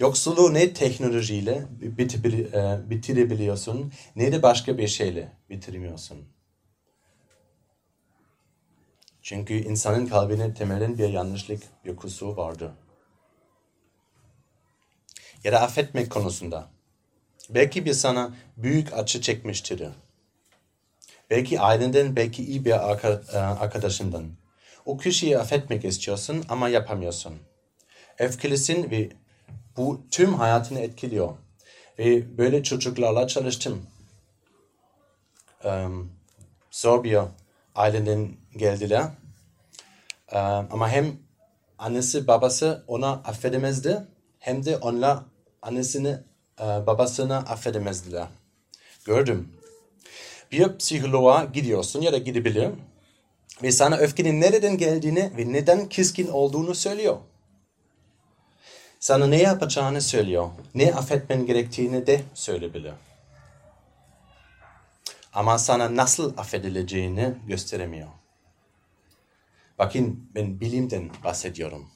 Yoksulluğu 0.00 0.54
ne 0.54 0.72
teknolojiyle 0.72 1.62
e, 1.82 2.90
bitirebiliyorsun 2.90 3.92
ne 4.16 4.32
de 4.32 4.42
başka 4.42 4.78
bir 4.78 4.88
şeyle 4.88 5.32
bitiremiyorsun. 5.50 6.18
Çünkü 9.22 9.54
insanın 9.54 10.06
kalbine 10.06 10.54
temelin 10.54 10.98
bir 10.98 11.08
yanlışlık, 11.08 11.62
bir 11.84 11.96
kusur 11.96 12.36
vardı. 12.36 12.74
Ya 15.44 15.52
da 15.52 15.60
affetmek 15.60 16.10
konusunda. 16.10 16.68
Belki 17.50 17.84
bir 17.84 17.92
sana 17.92 18.34
büyük 18.56 18.92
acı 18.92 19.20
çekmiştir. 19.20 19.82
Belki 21.30 21.60
ailenden, 21.60 22.16
belki 22.16 22.44
iyi 22.44 22.64
bir 22.64 22.70
e, 22.70 23.38
arkadaşından. 23.38 24.24
O 24.84 24.96
kişiyi 24.96 25.38
affetmek 25.38 25.84
istiyorsun 25.84 26.44
ama 26.48 26.68
yapamıyorsun. 26.68 27.34
Öfkelisin 28.18 28.90
ve 28.90 29.08
bu 29.76 30.06
tüm 30.10 30.34
hayatını 30.34 30.80
etkiliyor. 30.80 31.36
Ve 31.98 32.38
böyle 32.38 32.62
çocuklarla 32.62 33.26
çalıştım. 33.26 33.86
Um, 35.64 36.12
zor 36.70 37.04
bir 37.04 37.18
aileden 37.74 38.28
geldiler. 38.56 39.02
Um, 40.32 40.38
ama 40.70 40.88
hem 40.88 41.16
annesi 41.78 42.26
babası 42.26 42.84
ona 42.86 43.10
affedemezdi 43.10 44.06
hem 44.38 44.64
de 44.64 44.76
onlar 44.76 45.18
annesini 45.62 46.18
e, 46.60 46.64
babasını 46.64 47.36
affedemezdiler. 47.36 48.26
Gördüm. 49.04 49.48
Bir 50.52 50.76
psikoloğa 50.78 51.44
gidiyorsun 51.44 52.00
ya 52.00 52.12
da 52.12 52.18
gidebilir 52.18 52.70
ve 53.62 53.72
sana 53.72 53.96
öfkenin 53.96 54.40
nereden 54.40 54.78
geldiğini 54.78 55.30
ve 55.36 55.52
neden 55.52 55.88
kiskin 55.88 56.28
olduğunu 56.28 56.74
söylüyor. 56.74 57.16
Sana 59.00 59.26
ne 59.26 59.42
yapacağını 59.42 60.00
söylüyor. 60.00 60.50
Ne 60.74 60.94
affetmen 60.94 61.46
gerektiğini 61.46 62.06
de 62.06 62.20
söyleyebilir. 62.34 62.92
Ama 65.32 65.58
sana 65.58 65.96
nasıl 65.96 66.38
affedileceğini 66.38 67.34
gösteremiyor. 67.46 68.08
Bakın 69.78 70.30
ben 70.34 70.60
bilimden 70.60 71.10
bahsediyorum. 71.24 71.90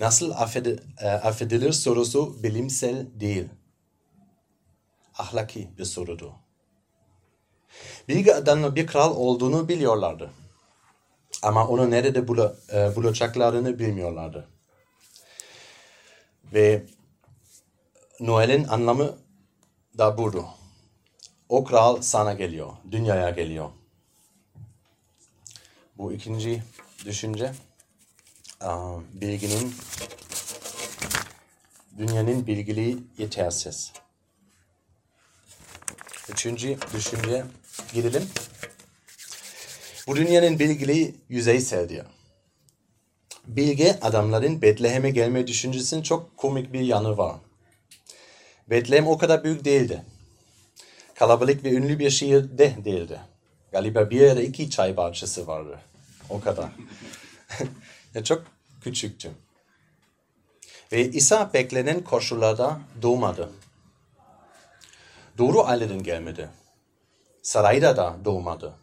Nasıl 0.00 0.30
affedi, 0.30 0.82
e, 1.00 1.08
affedilir 1.08 1.72
sorusu 1.72 2.42
bilimsel 2.42 3.06
değil. 3.20 3.48
Ahlaki 5.18 5.70
bir 5.78 5.84
sorudur. 5.84 6.30
Bilgi 8.08 8.34
adamlar 8.34 8.76
bir 8.76 8.86
kral 8.86 9.16
olduğunu 9.16 9.68
biliyorlardı. 9.68 10.30
Ama 11.42 11.68
onu 11.68 11.90
nerede 11.90 12.28
bula, 12.28 12.56
e, 12.72 12.96
bulacaklarını 12.96 13.78
bilmiyorlardı. 13.78 14.48
Ve 16.44 16.86
Noel'in 18.20 18.64
anlamı 18.64 19.18
da 19.98 20.18
budur. 20.18 20.44
O 21.48 21.64
kral 21.64 22.02
sana 22.02 22.32
geliyor, 22.32 22.72
dünyaya 22.90 23.30
geliyor. 23.30 23.70
Bu 25.98 26.12
ikinci 26.12 26.62
düşünce. 27.04 27.52
Bilginin, 29.12 29.74
dünyanın 31.98 32.46
bilgiliği 32.46 32.98
yetersiz. 33.18 33.92
Üçüncü 36.28 36.78
düşünce 36.94 37.44
gidelim. 37.92 38.28
Bu 40.06 40.16
dünyanın 40.16 40.58
bilgiliği 40.58 41.14
yüzeyseldir. 41.28 42.02
Bilge 43.46 43.98
adamların 44.02 44.62
Betlehem'e 44.62 45.10
gelme 45.10 45.46
düşüncesinin 45.46 46.02
çok 46.02 46.36
komik 46.36 46.72
bir 46.72 46.80
yanı 46.80 47.18
var. 47.18 47.36
Betlehem 48.70 49.06
o 49.06 49.18
kadar 49.18 49.44
büyük 49.44 49.64
değildi. 49.64 50.02
Kalabalık 51.18 51.64
ve 51.64 51.72
ünlü 51.72 51.98
bir 51.98 52.10
şehir 52.10 52.58
de 52.58 52.84
değildi. 52.84 53.20
Galiba 53.72 54.10
bir 54.10 54.20
ya 54.20 54.36
da 54.36 54.42
iki 54.42 54.70
çay 54.70 54.96
bahçesi 54.96 55.46
vardı. 55.46 55.80
O 56.30 56.40
kadar. 56.40 56.70
ya 58.14 58.24
çok 58.24 58.44
küçüktü. 58.80 59.30
Ve 60.92 61.08
İsa 61.08 61.52
beklenen 61.52 62.04
koşullarda 62.04 62.80
doğmadı. 63.02 63.50
Doğru 65.38 65.66
aileden 65.66 66.02
gelmedi. 66.02 66.48
Sarayda 67.42 67.96
da 67.96 68.16
doğmadı. 68.24 68.74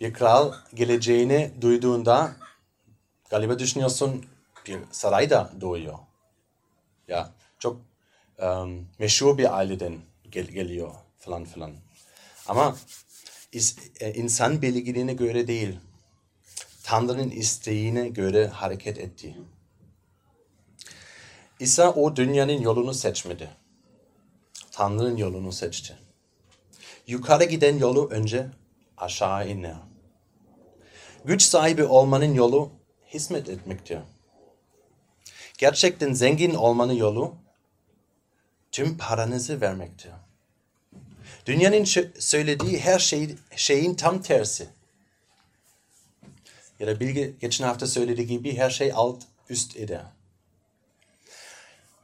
Bir 0.00 0.12
kral 0.12 0.52
geleceğini 0.74 1.50
duyduğunda 1.60 2.32
galiba 3.30 3.58
düşünüyorsun 3.58 4.26
bir 4.66 4.78
sarayda 4.90 5.50
doğuyor. 5.60 5.98
Ya 7.08 7.32
çok 7.58 7.80
um, 8.38 8.88
meşhur 8.98 9.38
bir 9.38 9.56
aileden 9.56 9.98
gel 10.30 10.46
geliyor 10.46 11.01
falan 11.22 11.44
falan. 11.44 11.72
Ama 12.48 12.76
e, 14.00 14.14
insan 14.14 14.62
bilgiliğine 14.62 15.14
göre 15.14 15.46
değil. 15.46 15.78
Tanrı'nın 16.82 17.30
isteğine 17.30 18.08
göre 18.08 18.46
hareket 18.46 18.98
etti. 18.98 19.36
İsa 21.60 21.90
o 21.90 22.16
dünyanın 22.16 22.60
yolunu 22.60 22.94
seçmedi. 22.94 23.50
Tanrı'nın 24.72 25.16
yolunu 25.16 25.52
seçti. 25.52 25.98
Yukarı 27.06 27.44
giden 27.44 27.78
yolu 27.78 28.08
önce 28.10 28.50
aşağı 28.96 29.48
iner. 29.48 29.76
Güç 31.24 31.42
sahibi 31.42 31.84
olmanın 31.84 32.34
yolu 32.34 32.70
hizmet 33.14 33.48
etmektir. 33.48 33.98
Gerçekten 35.58 36.12
zengin 36.12 36.54
olmanın 36.54 36.92
yolu 36.92 37.34
tüm 38.72 38.98
paranızı 38.98 39.60
vermektir. 39.60 40.12
Dünyanın 41.46 41.84
söylediği 42.18 42.80
her 42.80 42.98
şey, 42.98 43.34
şeyin 43.56 43.94
tam 43.94 44.22
tersi. 44.22 44.68
Ya 46.80 46.86
da 46.86 47.00
Bilge 47.00 47.32
geçen 47.40 47.64
hafta 47.64 47.86
söylediği 47.86 48.26
gibi 48.26 48.56
her 48.56 48.70
şey 48.70 48.92
alt 48.94 49.22
üst 49.48 49.76
eder. 49.76 50.04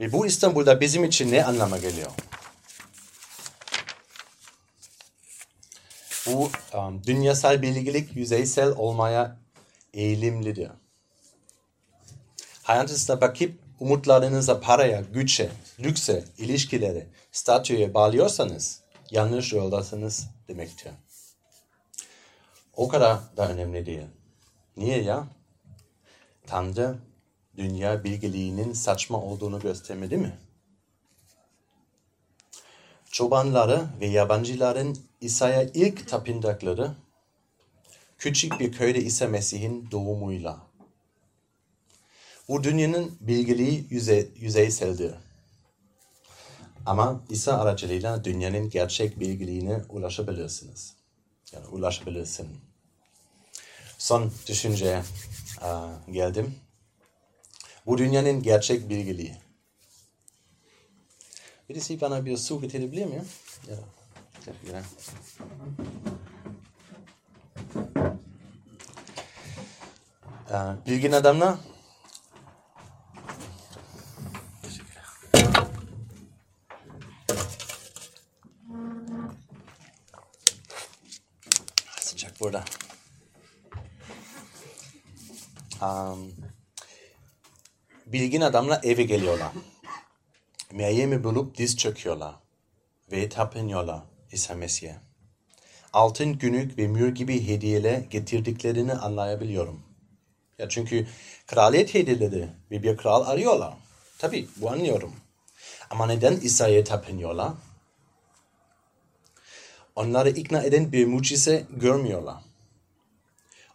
Ve 0.00 0.12
bu 0.12 0.26
İstanbul'da 0.26 0.80
bizim 0.80 1.04
için 1.04 1.32
ne 1.32 1.44
anlama 1.44 1.78
geliyor? 1.78 2.10
Bu 6.26 6.50
um, 6.74 7.04
dünyasal 7.04 7.62
bilgilik 7.62 8.16
yüzeysel 8.16 8.68
olmaya 8.68 9.36
eğilimlidir. 9.94 10.70
Hayatınızda 12.62 13.20
bakıp 13.20 13.54
umutlarınızı 13.80 14.60
paraya, 14.60 15.00
güçe, 15.00 15.50
lükse, 15.80 16.24
ilişkilere, 16.38 17.06
statüye 17.32 17.94
bağlıyorsanız 17.94 18.80
yanlış 19.10 19.52
yoldasınız 19.52 20.28
demektir. 20.48 20.92
O 22.76 22.88
kadar 22.88 23.36
da 23.36 23.48
önemli 23.48 23.86
değil. 23.86 24.06
Niye 24.76 25.02
ya? 25.02 25.26
Tanrı 26.46 26.98
dünya 27.56 28.04
bilgiliğinin 28.04 28.72
saçma 28.72 29.22
olduğunu 29.22 29.60
göstermedi 29.60 30.16
mi? 30.16 30.38
Çobanları 33.10 33.86
ve 34.00 34.06
yabancıların 34.06 34.98
İsa'ya 35.20 35.62
ilk 35.62 36.08
tapındakları 36.08 36.94
küçük 38.18 38.60
bir 38.60 38.72
köyde 38.72 39.00
İsa 39.00 39.28
Mesih'in 39.28 39.90
doğumuyla. 39.90 40.58
Bu 42.48 42.64
dünyanın 42.64 43.16
bilgiliği 43.20 43.86
yüze, 43.90 44.28
yüzeyseldir. 44.36 45.14
Ama 46.86 47.20
İsa 47.28 47.58
aracılığıyla 47.58 48.24
dünyanın 48.24 48.70
gerçek 48.70 49.20
bilgiliğine 49.20 49.82
ulaşabilirsiniz. 49.88 50.94
Yani 51.52 51.66
ulaşabilirsin. 51.66 52.48
Son 53.98 54.32
düşünce 54.46 55.02
e, 55.62 55.70
geldim. 56.12 56.54
Bu 57.86 57.98
dünyanın 57.98 58.42
gerçek 58.42 58.88
bilgiliği. 58.88 59.36
Birisi 61.68 62.00
bana 62.00 62.24
bir 62.24 62.36
su 62.36 62.60
getirebilir 62.60 63.06
mi? 63.06 63.24
Ya, 63.70 63.76
teşekkürler. 64.44 64.84
Bilgin 70.86 71.12
adamla 71.12 71.58
burada. 82.48 82.64
Um, 85.82 86.32
bilgin 88.06 88.40
adamla 88.40 88.80
eve 88.84 89.02
geliyorlar. 89.02 89.52
Meryem'i 90.72 91.24
bulup 91.24 91.58
diz 91.58 91.76
çöküyorlar 91.76 92.34
ve 93.12 93.28
tapınıyorlar 93.28 94.02
İsa 94.32 94.54
Mesih'e. 94.54 94.96
Altın 95.92 96.38
günlük 96.38 96.78
ve 96.78 96.88
mür 96.88 97.14
gibi 97.14 97.48
hediyeler 97.48 97.98
getirdiklerini 97.98 98.92
anlayabiliyorum. 98.92 99.82
Ya 100.58 100.68
çünkü 100.68 101.06
kraliyet 101.46 101.94
hediyeleri 101.94 102.48
ve 102.70 102.82
bir 102.82 102.96
kral 102.96 103.26
arıyorlar. 103.26 103.74
Tabii 104.18 104.48
bu 104.56 104.70
anlıyorum. 104.70 105.12
Ama 105.90 106.06
neden 106.06 106.36
İsa'ya 106.36 106.84
tapınıyorlar? 106.84 107.52
Onları 109.98 110.30
ikna 110.30 110.62
eden 110.62 110.92
bir 110.92 111.06
mucize 111.06 111.66
görmüyorlar. 111.70 112.36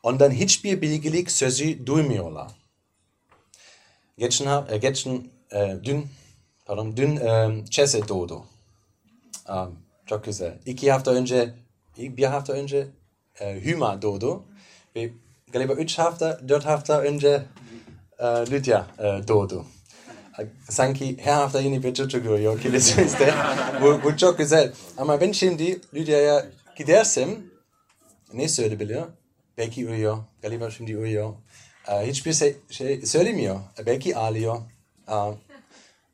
Ondan 0.03 0.31
hiçbir 0.31 0.81
bilgilik 0.81 1.31
sözü 1.31 1.85
duymuyorlar. 1.85 2.51
Geçen, 4.17 4.65
e, 4.69 4.77
geçen 4.77 5.23
e, 5.51 5.75
dün, 5.83 6.05
pardon, 6.65 6.97
dün 6.97 7.15
e, 7.15 7.65
Chese 7.69 8.07
doğdu. 8.07 8.45
Um, 9.49 9.79
çok 10.05 10.25
güzel. 10.25 10.59
İki 10.65 10.91
hafta 10.91 11.11
önce, 11.11 11.53
bir 11.97 12.25
hafta 12.25 12.53
önce 12.53 12.87
e, 13.39 13.65
Hüma 13.65 14.01
doğdu. 14.01 14.43
Ve 14.95 15.09
galiba 15.51 15.73
üç 15.73 15.99
hafta, 15.99 16.49
dört 16.49 16.65
hafta 16.65 17.01
önce 17.01 17.45
e, 18.19 18.25
Lydia 18.25 18.87
e, 18.99 19.27
doğdu. 19.27 19.65
Sanki 20.69 21.17
her 21.21 21.33
hafta 21.33 21.61
yeni 21.61 21.83
bir 21.83 21.93
çocuk 21.93 22.27
oluyor 22.27 22.61
kilisemizde. 22.61 23.33
bu, 23.81 24.01
bu 24.03 24.17
çok 24.17 24.37
güzel. 24.37 24.73
Ama 24.97 25.21
ben 25.21 25.31
şimdi 25.31 25.81
Lydia'ya 25.93 26.45
gidersem 26.77 27.29
ne 28.33 28.47
söyleyebiliyor? 28.47 29.07
Belki 29.57 29.87
uyuyor. 29.87 30.17
Galiba 30.41 30.71
şimdi 30.71 30.97
uyuyor. 30.97 31.33
Hiçbir 31.87 32.33
şey, 32.33 32.57
şey 32.69 33.01
söylemiyor. 33.05 33.59
Belki 33.85 34.15
ağlıyor. 34.15 34.57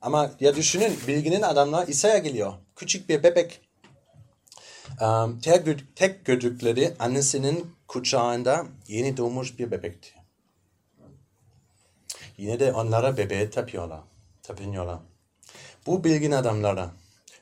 Ama 0.02 0.32
ya 0.40 0.56
düşünün 0.56 0.94
bilginin 1.08 1.42
adamlar 1.42 1.88
İsa'ya 1.88 2.18
geliyor. 2.18 2.54
Küçük 2.76 3.10
bir 3.10 3.24
bebek. 3.24 3.62
Tek, 5.42 5.96
tek 5.96 6.26
gördükleri 6.26 6.94
annesinin 7.00 7.72
kucağında 7.88 8.66
yeni 8.88 9.18
doğmuş 9.18 9.60
bir 9.60 9.72
bebekti. 9.72 10.19
Yine 12.40 12.60
de 12.60 12.74
onlara 12.74 13.18
bebeğe 13.18 13.50
tapıyorlar. 13.50 14.00
Tapınıyorlar. 14.44 15.00
Bu 15.86 16.04
bilgin 16.04 16.32
adamlara 16.32 16.92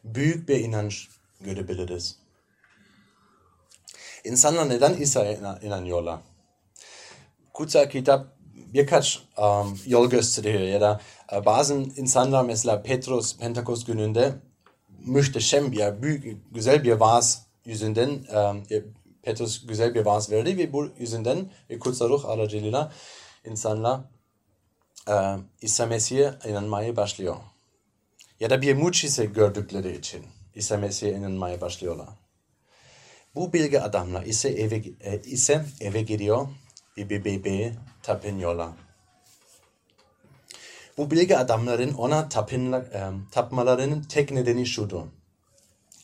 büyük 0.04 0.50
bir 0.50 0.60
inanç 0.60 1.08
görebiliriz. 1.42 2.20
İnsanlar 4.24 4.70
neden 4.70 4.94
İsa'ya 4.94 5.34
inan- 5.34 5.66
inanıyorlar? 5.66 6.20
kutsal 7.54 7.90
kitap 7.90 8.28
birkaç 8.74 9.24
um, 9.38 9.80
yol 9.86 10.10
gösteriyor 10.10 10.62
ya 10.62 10.82
da 10.82 11.02
e, 11.34 11.46
bazı 11.46 11.74
insanlar 11.74 12.46
mesela 12.46 12.84
Petrus 12.84 13.38
Pentekost 13.38 13.88
gününde 13.88 14.34
muhteşem 15.06 15.72
bir 15.72 16.02
büyük 16.02 16.54
güzel 16.54 16.84
bir 16.84 16.92
vaaz 16.92 17.46
yüzünden 17.66 18.10
um, 18.10 18.64
e, 18.72 18.84
Petrus 19.24 19.68
güzel 19.68 19.96
bir 19.96 20.06
vaaz 20.06 20.32
verdi 20.32 20.58
ve 20.58 20.74
bu 20.74 20.90
yüzünden 21.00 21.52
ve 21.70 21.80
kutsal 21.80 22.10
ruh 22.10 22.26
aracılığıyla 22.26 22.92
insanlar 23.46 24.02
e, 25.08 25.14
İsa 25.62 25.86
Mesih'e 25.86 26.34
inanmaya 26.46 26.96
başlıyor. 26.96 27.36
Ya 28.40 28.50
da 28.50 28.62
bir 28.62 28.76
mucize 28.76 29.26
gördükleri 29.26 29.98
için 29.98 30.26
İsa 30.56 30.78
Mesih'e 30.78 31.12
inanmaya 31.12 31.62
başlıyorlar. 31.62 32.10
Bu 33.36 33.54
bilgi 33.54 33.82
adamlar 33.82 34.26
ise 34.26 34.50
eve, 34.50 34.84
e, 35.02 35.22
ise 35.22 35.66
eve 35.82 36.02
gidiyor 36.02 36.48
ve 36.98 37.10
bir 37.10 37.26
bebeğe 37.26 37.74
tapınıyorlar. 38.04 38.70
Bu 40.98 41.12
bilgi 41.12 41.38
adamların 41.38 41.94
ona 41.94 42.30
tapınla, 42.30 42.78
e, 42.78 43.12
tapmalarının 43.32 44.04
tek 44.04 44.32
nedeni 44.32 44.66
şudur. 44.66 45.04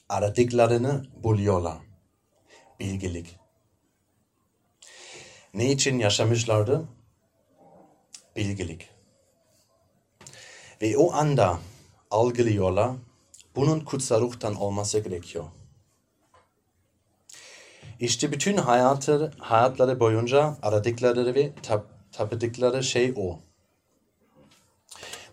Aradıklarını 0.09 1.05
buluyorlar. 1.23 1.77
Bilgilik. 2.79 3.39
Ne 5.53 5.71
için 5.71 5.99
yaşamışlardı? 5.99 6.89
Bilgilik. 8.35 8.92
Ve 10.83 10.97
o 10.97 11.13
anda 11.13 11.59
algılıyorlar, 12.11 12.91
bunun 13.55 13.79
kutsal 13.79 14.21
ruhtan 14.21 14.55
olması 14.55 14.99
gerekiyor. 14.99 15.45
İşte 17.99 18.31
bütün 18.31 18.57
hayatı, 18.57 19.31
hayatları 19.39 19.99
boyunca 19.99 20.57
aradıkları 20.61 21.35
ve 21.35 21.53
tap, 21.63 21.85
tapıdıkları 22.11 22.83
şey 22.83 23.13
o. 23.17 23.39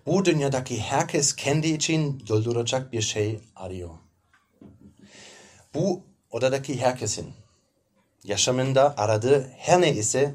Bu 0.06 0.24
dünyadaki 0.24 0.80
herkes 0.80 1.36
kendi 1.36 1.68
için 1.68 2.22
dolduracak 2.28 2.92
bir 2.92 3.02
şey 3.02 3.40
arıyor. 3.56 3.90
Bu 5.74 6.02
odadaki 6.30 6.80
herkesin 6.80 7.32
yaşamında 8.24 8.94
aradığı 8.96 9.48
her 9.48 9.80
ne 9.80 9.92
ise 9.92 10.34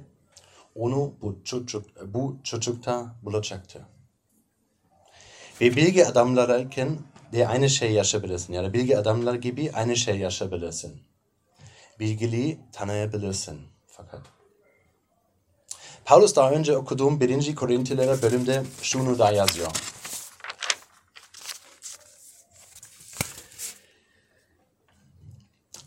onu 0.76 1.14
bu 1.22 1.44
çocuk, 1.44 1.86
bu 2.14 2.38
çocukta 2.44 3.16
bulacaktır. 3.24 3.82
Ve 5.62 5.76
bilgi 5.76 6.06
adamlarken 6.06 7.00
de 7.34 7.48
aynı 7.48 7.70
şey 7.70 7.92
yaşayabilirsin. 7.92 8.54
Yani 8.54 8.74
bilgi 8.74 8.98
adamlar 8.98 9.34
gibi 9.34 9.72
aynı 9.74 9.96
şey 9.96 10.18
yaşayabilirsin 10.18 11.02
bilgiliği 12.00 12.60
tanıyabilirsin 12.72 13.62
fakat. 13.88 14.22
Paulus 16.06 16.36
daha 16.36 16.52
önce 16.52 16.78
okuduğum 16.78 17.22
1. 17.22 17.56
Korintilere 17.56 18.22
bölümde 18.22 18.64
şunu 18.82 19.20
da 19.20 19.32
yazıyor. 19.32 19.72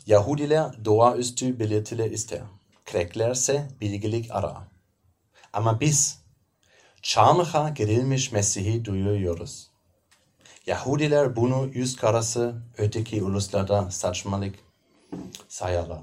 Yahudiler 0.06 0.84
doğaüstü 0.84 1.58
belirtiler 1.58 2.10
ister. 2.10 2.40
Greklerse 2.92 3.68
bilgilik 3.80 4.30
arar. 4.30 4.56
Ama 5.52 5.80
biz 5.80 6.17
çarmıha 7.02 7.68
gerilmiş 7.68 8.32
Mesih'i 8.32 8.84
duyuyoruz. 8.84 9.70
Yahudiler 10.66 11.36
bunu 11.36 11.70
yüz 11.72 11.96
karası 11.96 12.62
öteki 12.78 13.22
uluslarda 13.22 13.90
saçmalık 13.90 14.54
sayarlar. 15.48 16.00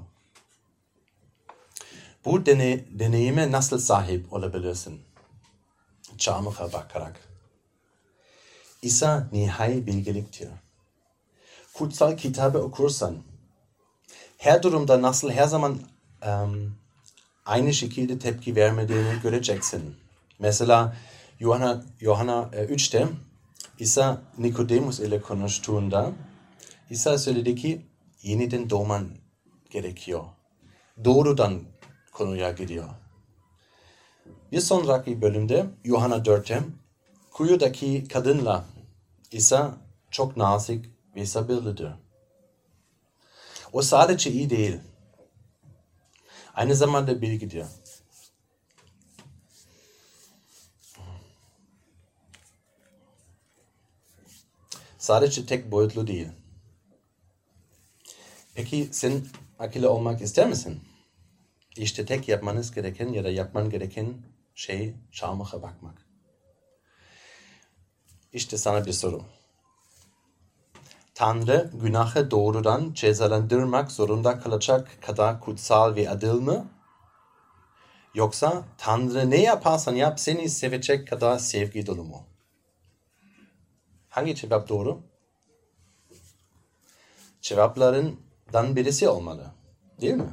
Bu 2.24 2.46
dene, 2.46 2.84
deneyime 2.90 3.52
nasıl 3.52 3.78
sahip 3.78 4.32
olabilirsin? 4.32 5.00
Çarmıha 6.18 6.72
bakarak. 6.72 7.20
İsa 8.82 9.28
nihai 9.32 9.86
bilgeliktir. 9.86 10.48
Kutsal 11.74 12.16
kitabı 12.16 12.58
okursan, 12.58 13.16
her 14.38 14.62
durumda 14.62 15.02
nasıl 15.02 15.30
her 15.30 15.46
zaman 15.46 15.80
em, 16.22 16.74
aynı 17.46 17.74
şekilde 17.74 18.18
tepki 18.18 18.56
vermediğini 18.56 19.20
göreceksin. 19.22 19.96
Mesela 20.38 20.96
Johanna, 21.40 21.84
Johanna 22.00 22.50
e, 22.52 22.64
3'te 22.64 23.08
İsa 23.78 24.22
Nikodemus 24.38 25.00
ile 25.00 25.20
konuştuğunda 25.20 26.12
İsa 26.90 27.18
söyledi 27.18 27.54
ki 27.54 27.86
yeniden 28.22 28.70
doğman 28.70 29.08
gerekiyor. 29.70 30.24
Doğrudan 31.04 31.62
konuya 32.12 32.52
gidiyor. 32.52 32.88
Bir 34.52 34.60
sonraki 34.60 35.22
bölümde 35.22 35.66
Yuhanna 35.84 36.16
4'te 36.16 36.62
kuyudaki 37.30 38.08
kadınla 38.08 38.64
İsa 39.32 39.74
çok 40.10 40.36
nazik 40.36 40.84
ve 41.16 41.26
sabırlıdır. 41.26 41.92
O 43.72 43.82
sadece 43.82 44.30
iyi 44.30 44.50
değil. 44.50 44.76
Aynı 46.54 46.74
zamanda 46.74 47.22
bilgidir. 47.22 47.64
Sadece 55.06 55.46
tek 55.46 55.70
boyutlu 55.70 56.06
değil. 56.06 56.28
Peki 58.54 58.88
sen 58.92 59.26
akıllı 59.58 59.90
olmak 59.90 60.22
ister 60.22 60.48
misin? 60.48 60.80
İşte 61.76 62.06
tek 62.06 62.28
yapmanız 62.28 62.74
gereken 62.74 63.08
ya 63.08 63.24
da 63.24 63.30
yapman 63.30 63.70
gereken 63.70 64.14
şey 64.54 64.94
çarmıha 65.12 65.62
bakmak. 65.62 66.06
İşte 68.32 68.58
sana 68.58 68.86
bir 68.86 68.92
soru. 68.92 69.22
Tanrı 71.14 71.70
günahı 71.82 72.30
doğrudan 72.30 72.92
cezalandırmak 72.94 73.92
zorunda 73.92 74.38
kalacak 74.38 74.88
kadar 75.02 75.40
kutsal 75.40 75.94
ve 75.94 76.10
adil 76.10 76.40
mi? 76.40 76.64
Yoksa 78.14 78.64
Tanrı 78.78 79.30
ne 79.30 79.42
yaparsan 79.42 79.94
yap 79.94 80.20
seni 80.20 80.50
sevecek 80.50 81.08
kadar 81.08 81.38
sevgi 81.38 81.86
dolu 81.86 82.04
mu? 82.04 82.35
Hangi 84.16 84.34
cevap 84.34 84.68
doğru? 84.68 85.02
Cevaplarından 87.40 88.76
birisi 88.76 89.08
olmalı. 89.08 89.50
Değil 90.00 90.14
mi? 90.14 90.32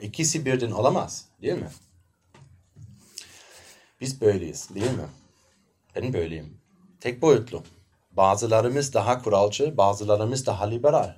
İkisi 0.00 0.46
birden 0.46 0.70
olamaz. 0.70 1.24
Değil 1.42 1.54
mi? 1.54 1.70
Biz 4.00 4.20
böyleyiz. 4.20 4.68
Değil 4.74 4.90
mi? 4.90 5.06
Ben 5.96 6.12
böyleyim. 6.12 6.60
Tek 7.00 7.22
boyutlu. 7.22 7.62
Bazılarımız 8.10 8.94
daha 8.94 9.22
kuralcı, 9.22 9.76
bazılarımız 9.76 10.46
daha 10.46 10.64
liberal. 10.64 11.16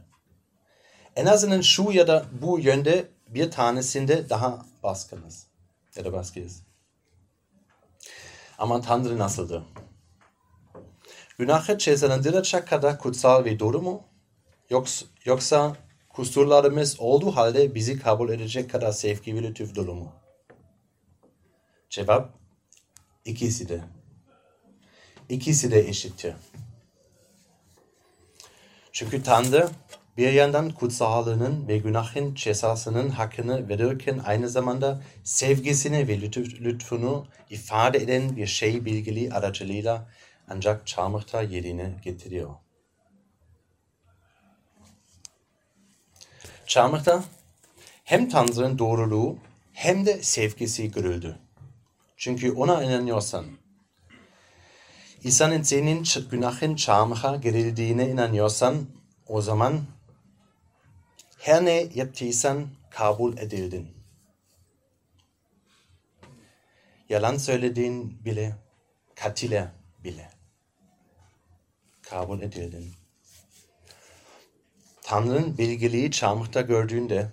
En 1.17 1.27
azından 1.27 1.61
şu 1.61 1.93
ya 1.93 2.09
da 2.09 2.25
bu 2.43 2.61
yönde 2.61 3.09
bir 3.29 3.51
tanesinde 3.51 4.31
daha 4.31 4.67
baskınız. 4.83 5.47
Ya 5.97 6.05
da 6.05 6.13
baskıyız. 6.13 6.63
Ama 8.59 8.81
Tanrı 8.81 9.19
nasıldı? 9.19 9.65
Günahı 11.41 11.79
cezalandıracak 11.79 12.69
kadar 12.69 12.99
kutsal 12.99 13.45
ve 13.45 13.59
doğru 13.59 13.83
mu? 13.83 14.03
Yoksa, 14.71 15.07
yoksa 15.25 15.77
kusurlarımız 16.09 17.01
olduğu 17.01 17.37
halde 17.37 17.75
bizi 17.75 17.99
kabul 17.99 18.31
edecek 18.31 18.71
kadar 18.71 18.93
sevgi 18.93 19.35
ve 19.35 19.43
lütuf 19.43 19.75
dolu 19.75 19.95
mu? 19.95 20.13
Cevap 21.91 22.31
ikisi 23.25 23.69
de. 23.69 23.81
İkisi 25.29 25.71
de 25.71 25.89
eşittir. 25.89 26.35
Çünkü 28.93 29.23
Tanrı 29.23 29.69
bir 30.17 30.33
yandan 30.33 30.71
kutsallığının 30.71 31.69
ve 31.69 31.79
günahın 31.79 32.35
cezasının 32.35 33.09
hakkını 33.09 33.69
verirken 33.69 34.21
aynı 34.27 34.49
zamanda 34.49 35.03
sevgisini 35.25 36.09
ve 36.09 36.21
lütfunu 36.61 37.27
ifade 37.51 37.99
eden 37.99 38.37
bir 38.37 38.47
şey 38.47 38.85
bilgili 38.85 39.33
aracılığıyla 39.33 40.07
ancak 40.51 40.87
çarmıhta 40.87 41.43
yerine 41.43 41.93
getiriyor. 42.03 42.55
Çarmıhta 46.67 47.25
hem 48.05 48.29
Tanrı'nın 48.29 48.79
doğruluğu 48.79 49.39
hem 49.73 50.07
de 50.07 50.23
sevgisi 50.23 50.91
görüldü. 50.91 51.39
Çünkü 52.17 52.53
ona 52.53 52.85
inanıyorsan, 52.85 53.47
İsa'nın 55.25 55.63
senin 55.63 56.07
günahın 56.31 56.75
çarmıha 56.77 57.37
gerildiğine 57.37 58.09
inanıyorsan, 58.09 58.87
o 59.29 59.43
zaman 59.43 59.81
her 61.39 61.65
ne 61.65 61.89
yaptıysan 61.95 62.69
kabul 62.91 63.37
edildin. 63.37 63.89
Yalan 67.09 67.37
söylediğin 67.37 68.25
bile, 68.25 68.57
katile 69.15 69.73
bile 70.05 70.40
kabul 72.11 72.43
edildin. 72.43 72.93
Tanrı'nın 75.03 75.59
bilgiliği 75.59 76.11
çarmıhta 76.11 76.61
gördüğünde, 76.61 77.33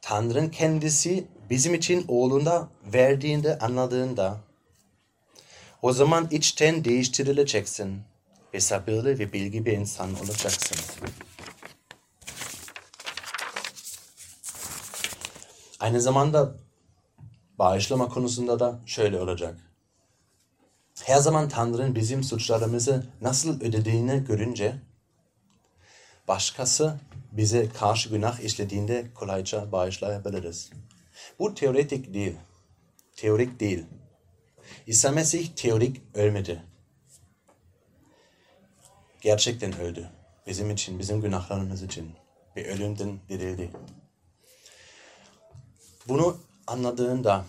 Tanrı'nın 0.00 0.48
kendisi 0.48 1.26
bizim 1.50 1.74
için 1.74 2.04
oğlunda 2.08 2.68
verdiğinde 2.84 3.58
anladığında, 3.58 4.40
o 5.82 5.92
zaman 5.92 6.28
içten 6.30 6.84
değiştirileceksin 6.84 8.02
ve 8.54 8.60
sabırlı 8.60 9.18
ve 9.18 9.32
bilgi 9.32 9.66
bir 9.66 9.72
insan 9.72 10.14
olacaksın. 10.14 10.78
Aynı 15.80 16.00
zamanda 16.00 16.54
bağışlama 17.58 18.08
konusunda 18.08 18.60
da 18.60 18.80
şöyle 18.86 19.20
olacak. 19.20 19.65
Her 21.06 21.18
zaman 21.18 21.48
Tanrı'nın 21.48 21.94
bizim 21.94 22.24
suçlarımızı 22.24 23.06
nasıl 23.20 23.60
ödediğini 23.60 24.24
görünce, 24.24 24.76
başkası 26.28 27.00
bize 27.32 27.68
karşı 27.68 28.08
günah 28.08 28.40
işlediğinde 28.40 29.06
kolayca 29.14 29.72
bağışlayabiliriz. 29.72 30.70
Bu 31.38 31.54
teoretik 31.54 32.14
değil. 32.14 32.36
Teorik 33.16 33.60
değil. 33.60 33.84
İsa 34.86 35.10
Mesih 35.10 35.48
teorik 35.56 36.02
ölmedi. 36.14 36.62
Gerçekten 39.20 39.80
öldü. 39.80 40.10
Bizim 40.46 40.70
için, 40.70 40.98
bizim 40.98 41.20
günahlarımız 41.20 41.82
için. 41.82 42.12
Ve 42.56 42.72
ölümden 42.74 43.20
dirildi. 43.28 43.70
Bunu 46.08 46.36
anladığında 46.66 47.44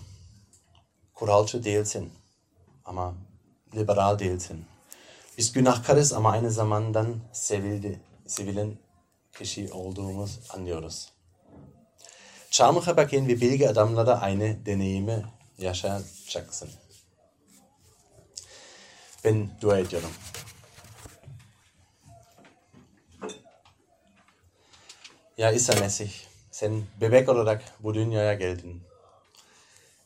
kuralcı 1.13 1.63
değilsin. 1.63 2.11
Ama 2.85 3.26
liberal 3.77 4.19
değilsin. 4.19 4.65
Biz 5.37 5.51
günahkarız 5.51 6.13
ama 6.13 6.31
aynı 6.31 6.51
zamanda 6.51 7.05
sevildi, 7.33 7.99
sevilen 8.27 8.77
kişi 9.37 9.73
olduğumuz 9.73 10.39
anlıyoruz. 10.49 11.09
Çarmıha 12.51 12.97
bakın 12.97 13.27
ve 13.27 13.41
bilgi 13.41 13.69
adamlara 13.69 14.21
aynı 14.21 14.65
deneyimi 14.65 15.25
yaşayacaksın. 15.57 16.69
Ben 19.23 19.49
dua 19.61 19.79
ediyorum. 19.79 20.11
Ya 25.37 25.51
İsa 25.51 25.79
Mesih, 25.79 26.11
sen 26.51 26.83
bebek 27.01 27.29
olarak 27.29 27.63
bu 27.79 27.93
dünyaya 27.93 28.33
geldin. 28.33 28.83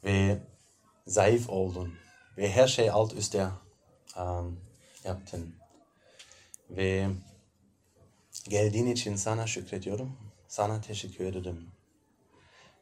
Ve 0.03 0.37
zayıf 1.07 1.49
oldun. 1.49 2.00
Ve 2.41 2.51
her 2.51 2.67
şey 2.67 2.89
alt 2.89 3.13
üstte 3.13 3.47
um, 4.17 4.59
yaptın. 5.03 5.55
Ve 6.69 7.07
geldiğin 8.49 8.85
için 8.85 9.15
sana 9.15 9.47
şükrediyorum. 9.47 10.17
Sana 10.47 10.81
teşekkür 10.81 11.25
ederim. 11.25 11.71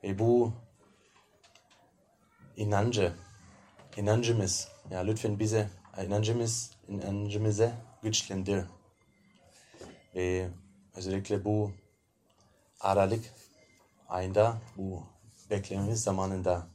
Ve 0.04 0.20
bu 0.20 0.54
inancı, 2.58 3.14
inancımız, 3.98 4.68
ya 4.92 5.00
lütfen 5.00 5.40
bize 5.40 5.70
inancımız, 6.06 6.72
inancımızı 6.88 7.72
güçlendir. 8.04 8.66
Ve 10.16 10.50
özellikle 10.96 11.46
bu 11.46 11.72
Aralık 12.80 13.26
ayında, 14.10 14.58
bu 14.78 15.04
beklediğimiz 15.50 16.04
zamanında 16.04 16.68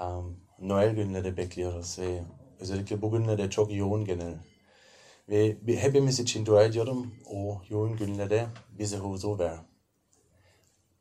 um, 0.00 0.47
Noel 0.60 0.94
günleri 0.94 1.36
bekliyoruz 1.36 1.98
ve 1.98 2.22
özellikle 2.60 3.02
bugünlerde 3.02 3.50
çok 3.50 3.72
yoğun 3.72 4.04
genel. 4.04 4.34
Ve 5.28 5.56
hepimiz 5.66 6.20
için 6.20 6.46
dua 6.46 6.64
ediyorum 6.64 7.14
o 7.30 7.62
yoğun 7.68 7.96
günlerde 7.96 8.46
bize 8.78 8.96
huzur 8.96 9.38
ver. 9.38 9.58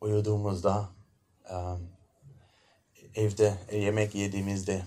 Uyuduğumuzda, 0.02 0.90
um, 1.52 1.90
evde 3.16 3.58
yemek 3.72 4.16
yediğimizde, 4.16 4.84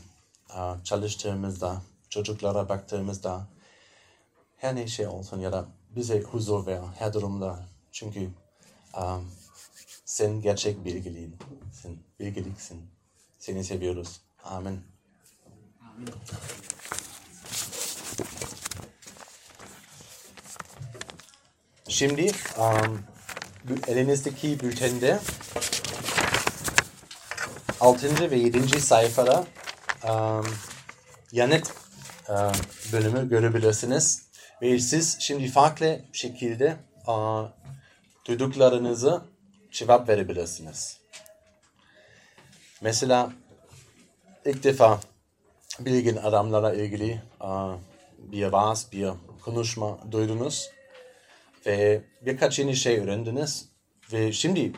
çalıştığımızda, 0.84 1.82
çocuklara 2.08 2.68
baktığımızda 2.68 3.46
her 4.56 4.76
ne 4.76 4.86
şey 4.86 5.06
olsun 5.06 5.40
ya 5.40 5.52
da 5.52 5.66
bize 5.90 6.20
huzur 6.20 6.66
ver 6.66 6.80
her 6.98 7.12
durumda. 7.12 7.66
Çünkü 7.92 8.30
sen 10.04 10.40
gerçek 10.40 10.84
bilgilisin. 10.84 11.36
Sen 11.72 11.96
bilgeliksin. 12.20 12.80
Seni 13.38 13.64
seviyoruz. 13.64 14.20
Amen. 14.44 14.82
Amen. 15.80 16.08
Şimdi 21.88 22.32
um, 22.58 23.00
elinizdeki 23.88 24.60
bültende 24.60 25.18
6. 27.80 28.30
ve 28.30 28.36
7. 28.36 28.80
sayfada 28.80 29.46
um, 30.04 30.46
yanıt 31.32 31.72
um, 32.28 32.52
bölümü 32.92 33.28
görebilirsiniz. 33.28 34.30
Ve 34.62 34.78
siz 34.78 35.16
şimdi 35.20 35.48
farklı 35.48 36.00
şekilde 36.12 36.76
uh, 37.06 37.48
duyduklarınızı 38.26 39.22
cevap 39.72 40.08
verebilirsiniz. 40.08 40.98
Mesela 42.80 43.32
ilk 44.44 44.64
defa 44.64 45.00
bilgin 45.80 46.16
adamlara 46.16 46.74
ilgili 46.74 47.20
uh, 47.40 47.74
bir 48.18 48.46
vaaz, 48.46 48.86
bir 48.92 49.10
konuşma 49.44 49.98
duydunuz 50.10 50.70
ve 51.66 52.00
birkaç 52.20 52.58
yeni 52.58 52.76
şey 52.76 52.98
öğrendiniz 52.98 53.68
ve 54.12 54.32
şimdi 54.32 54.72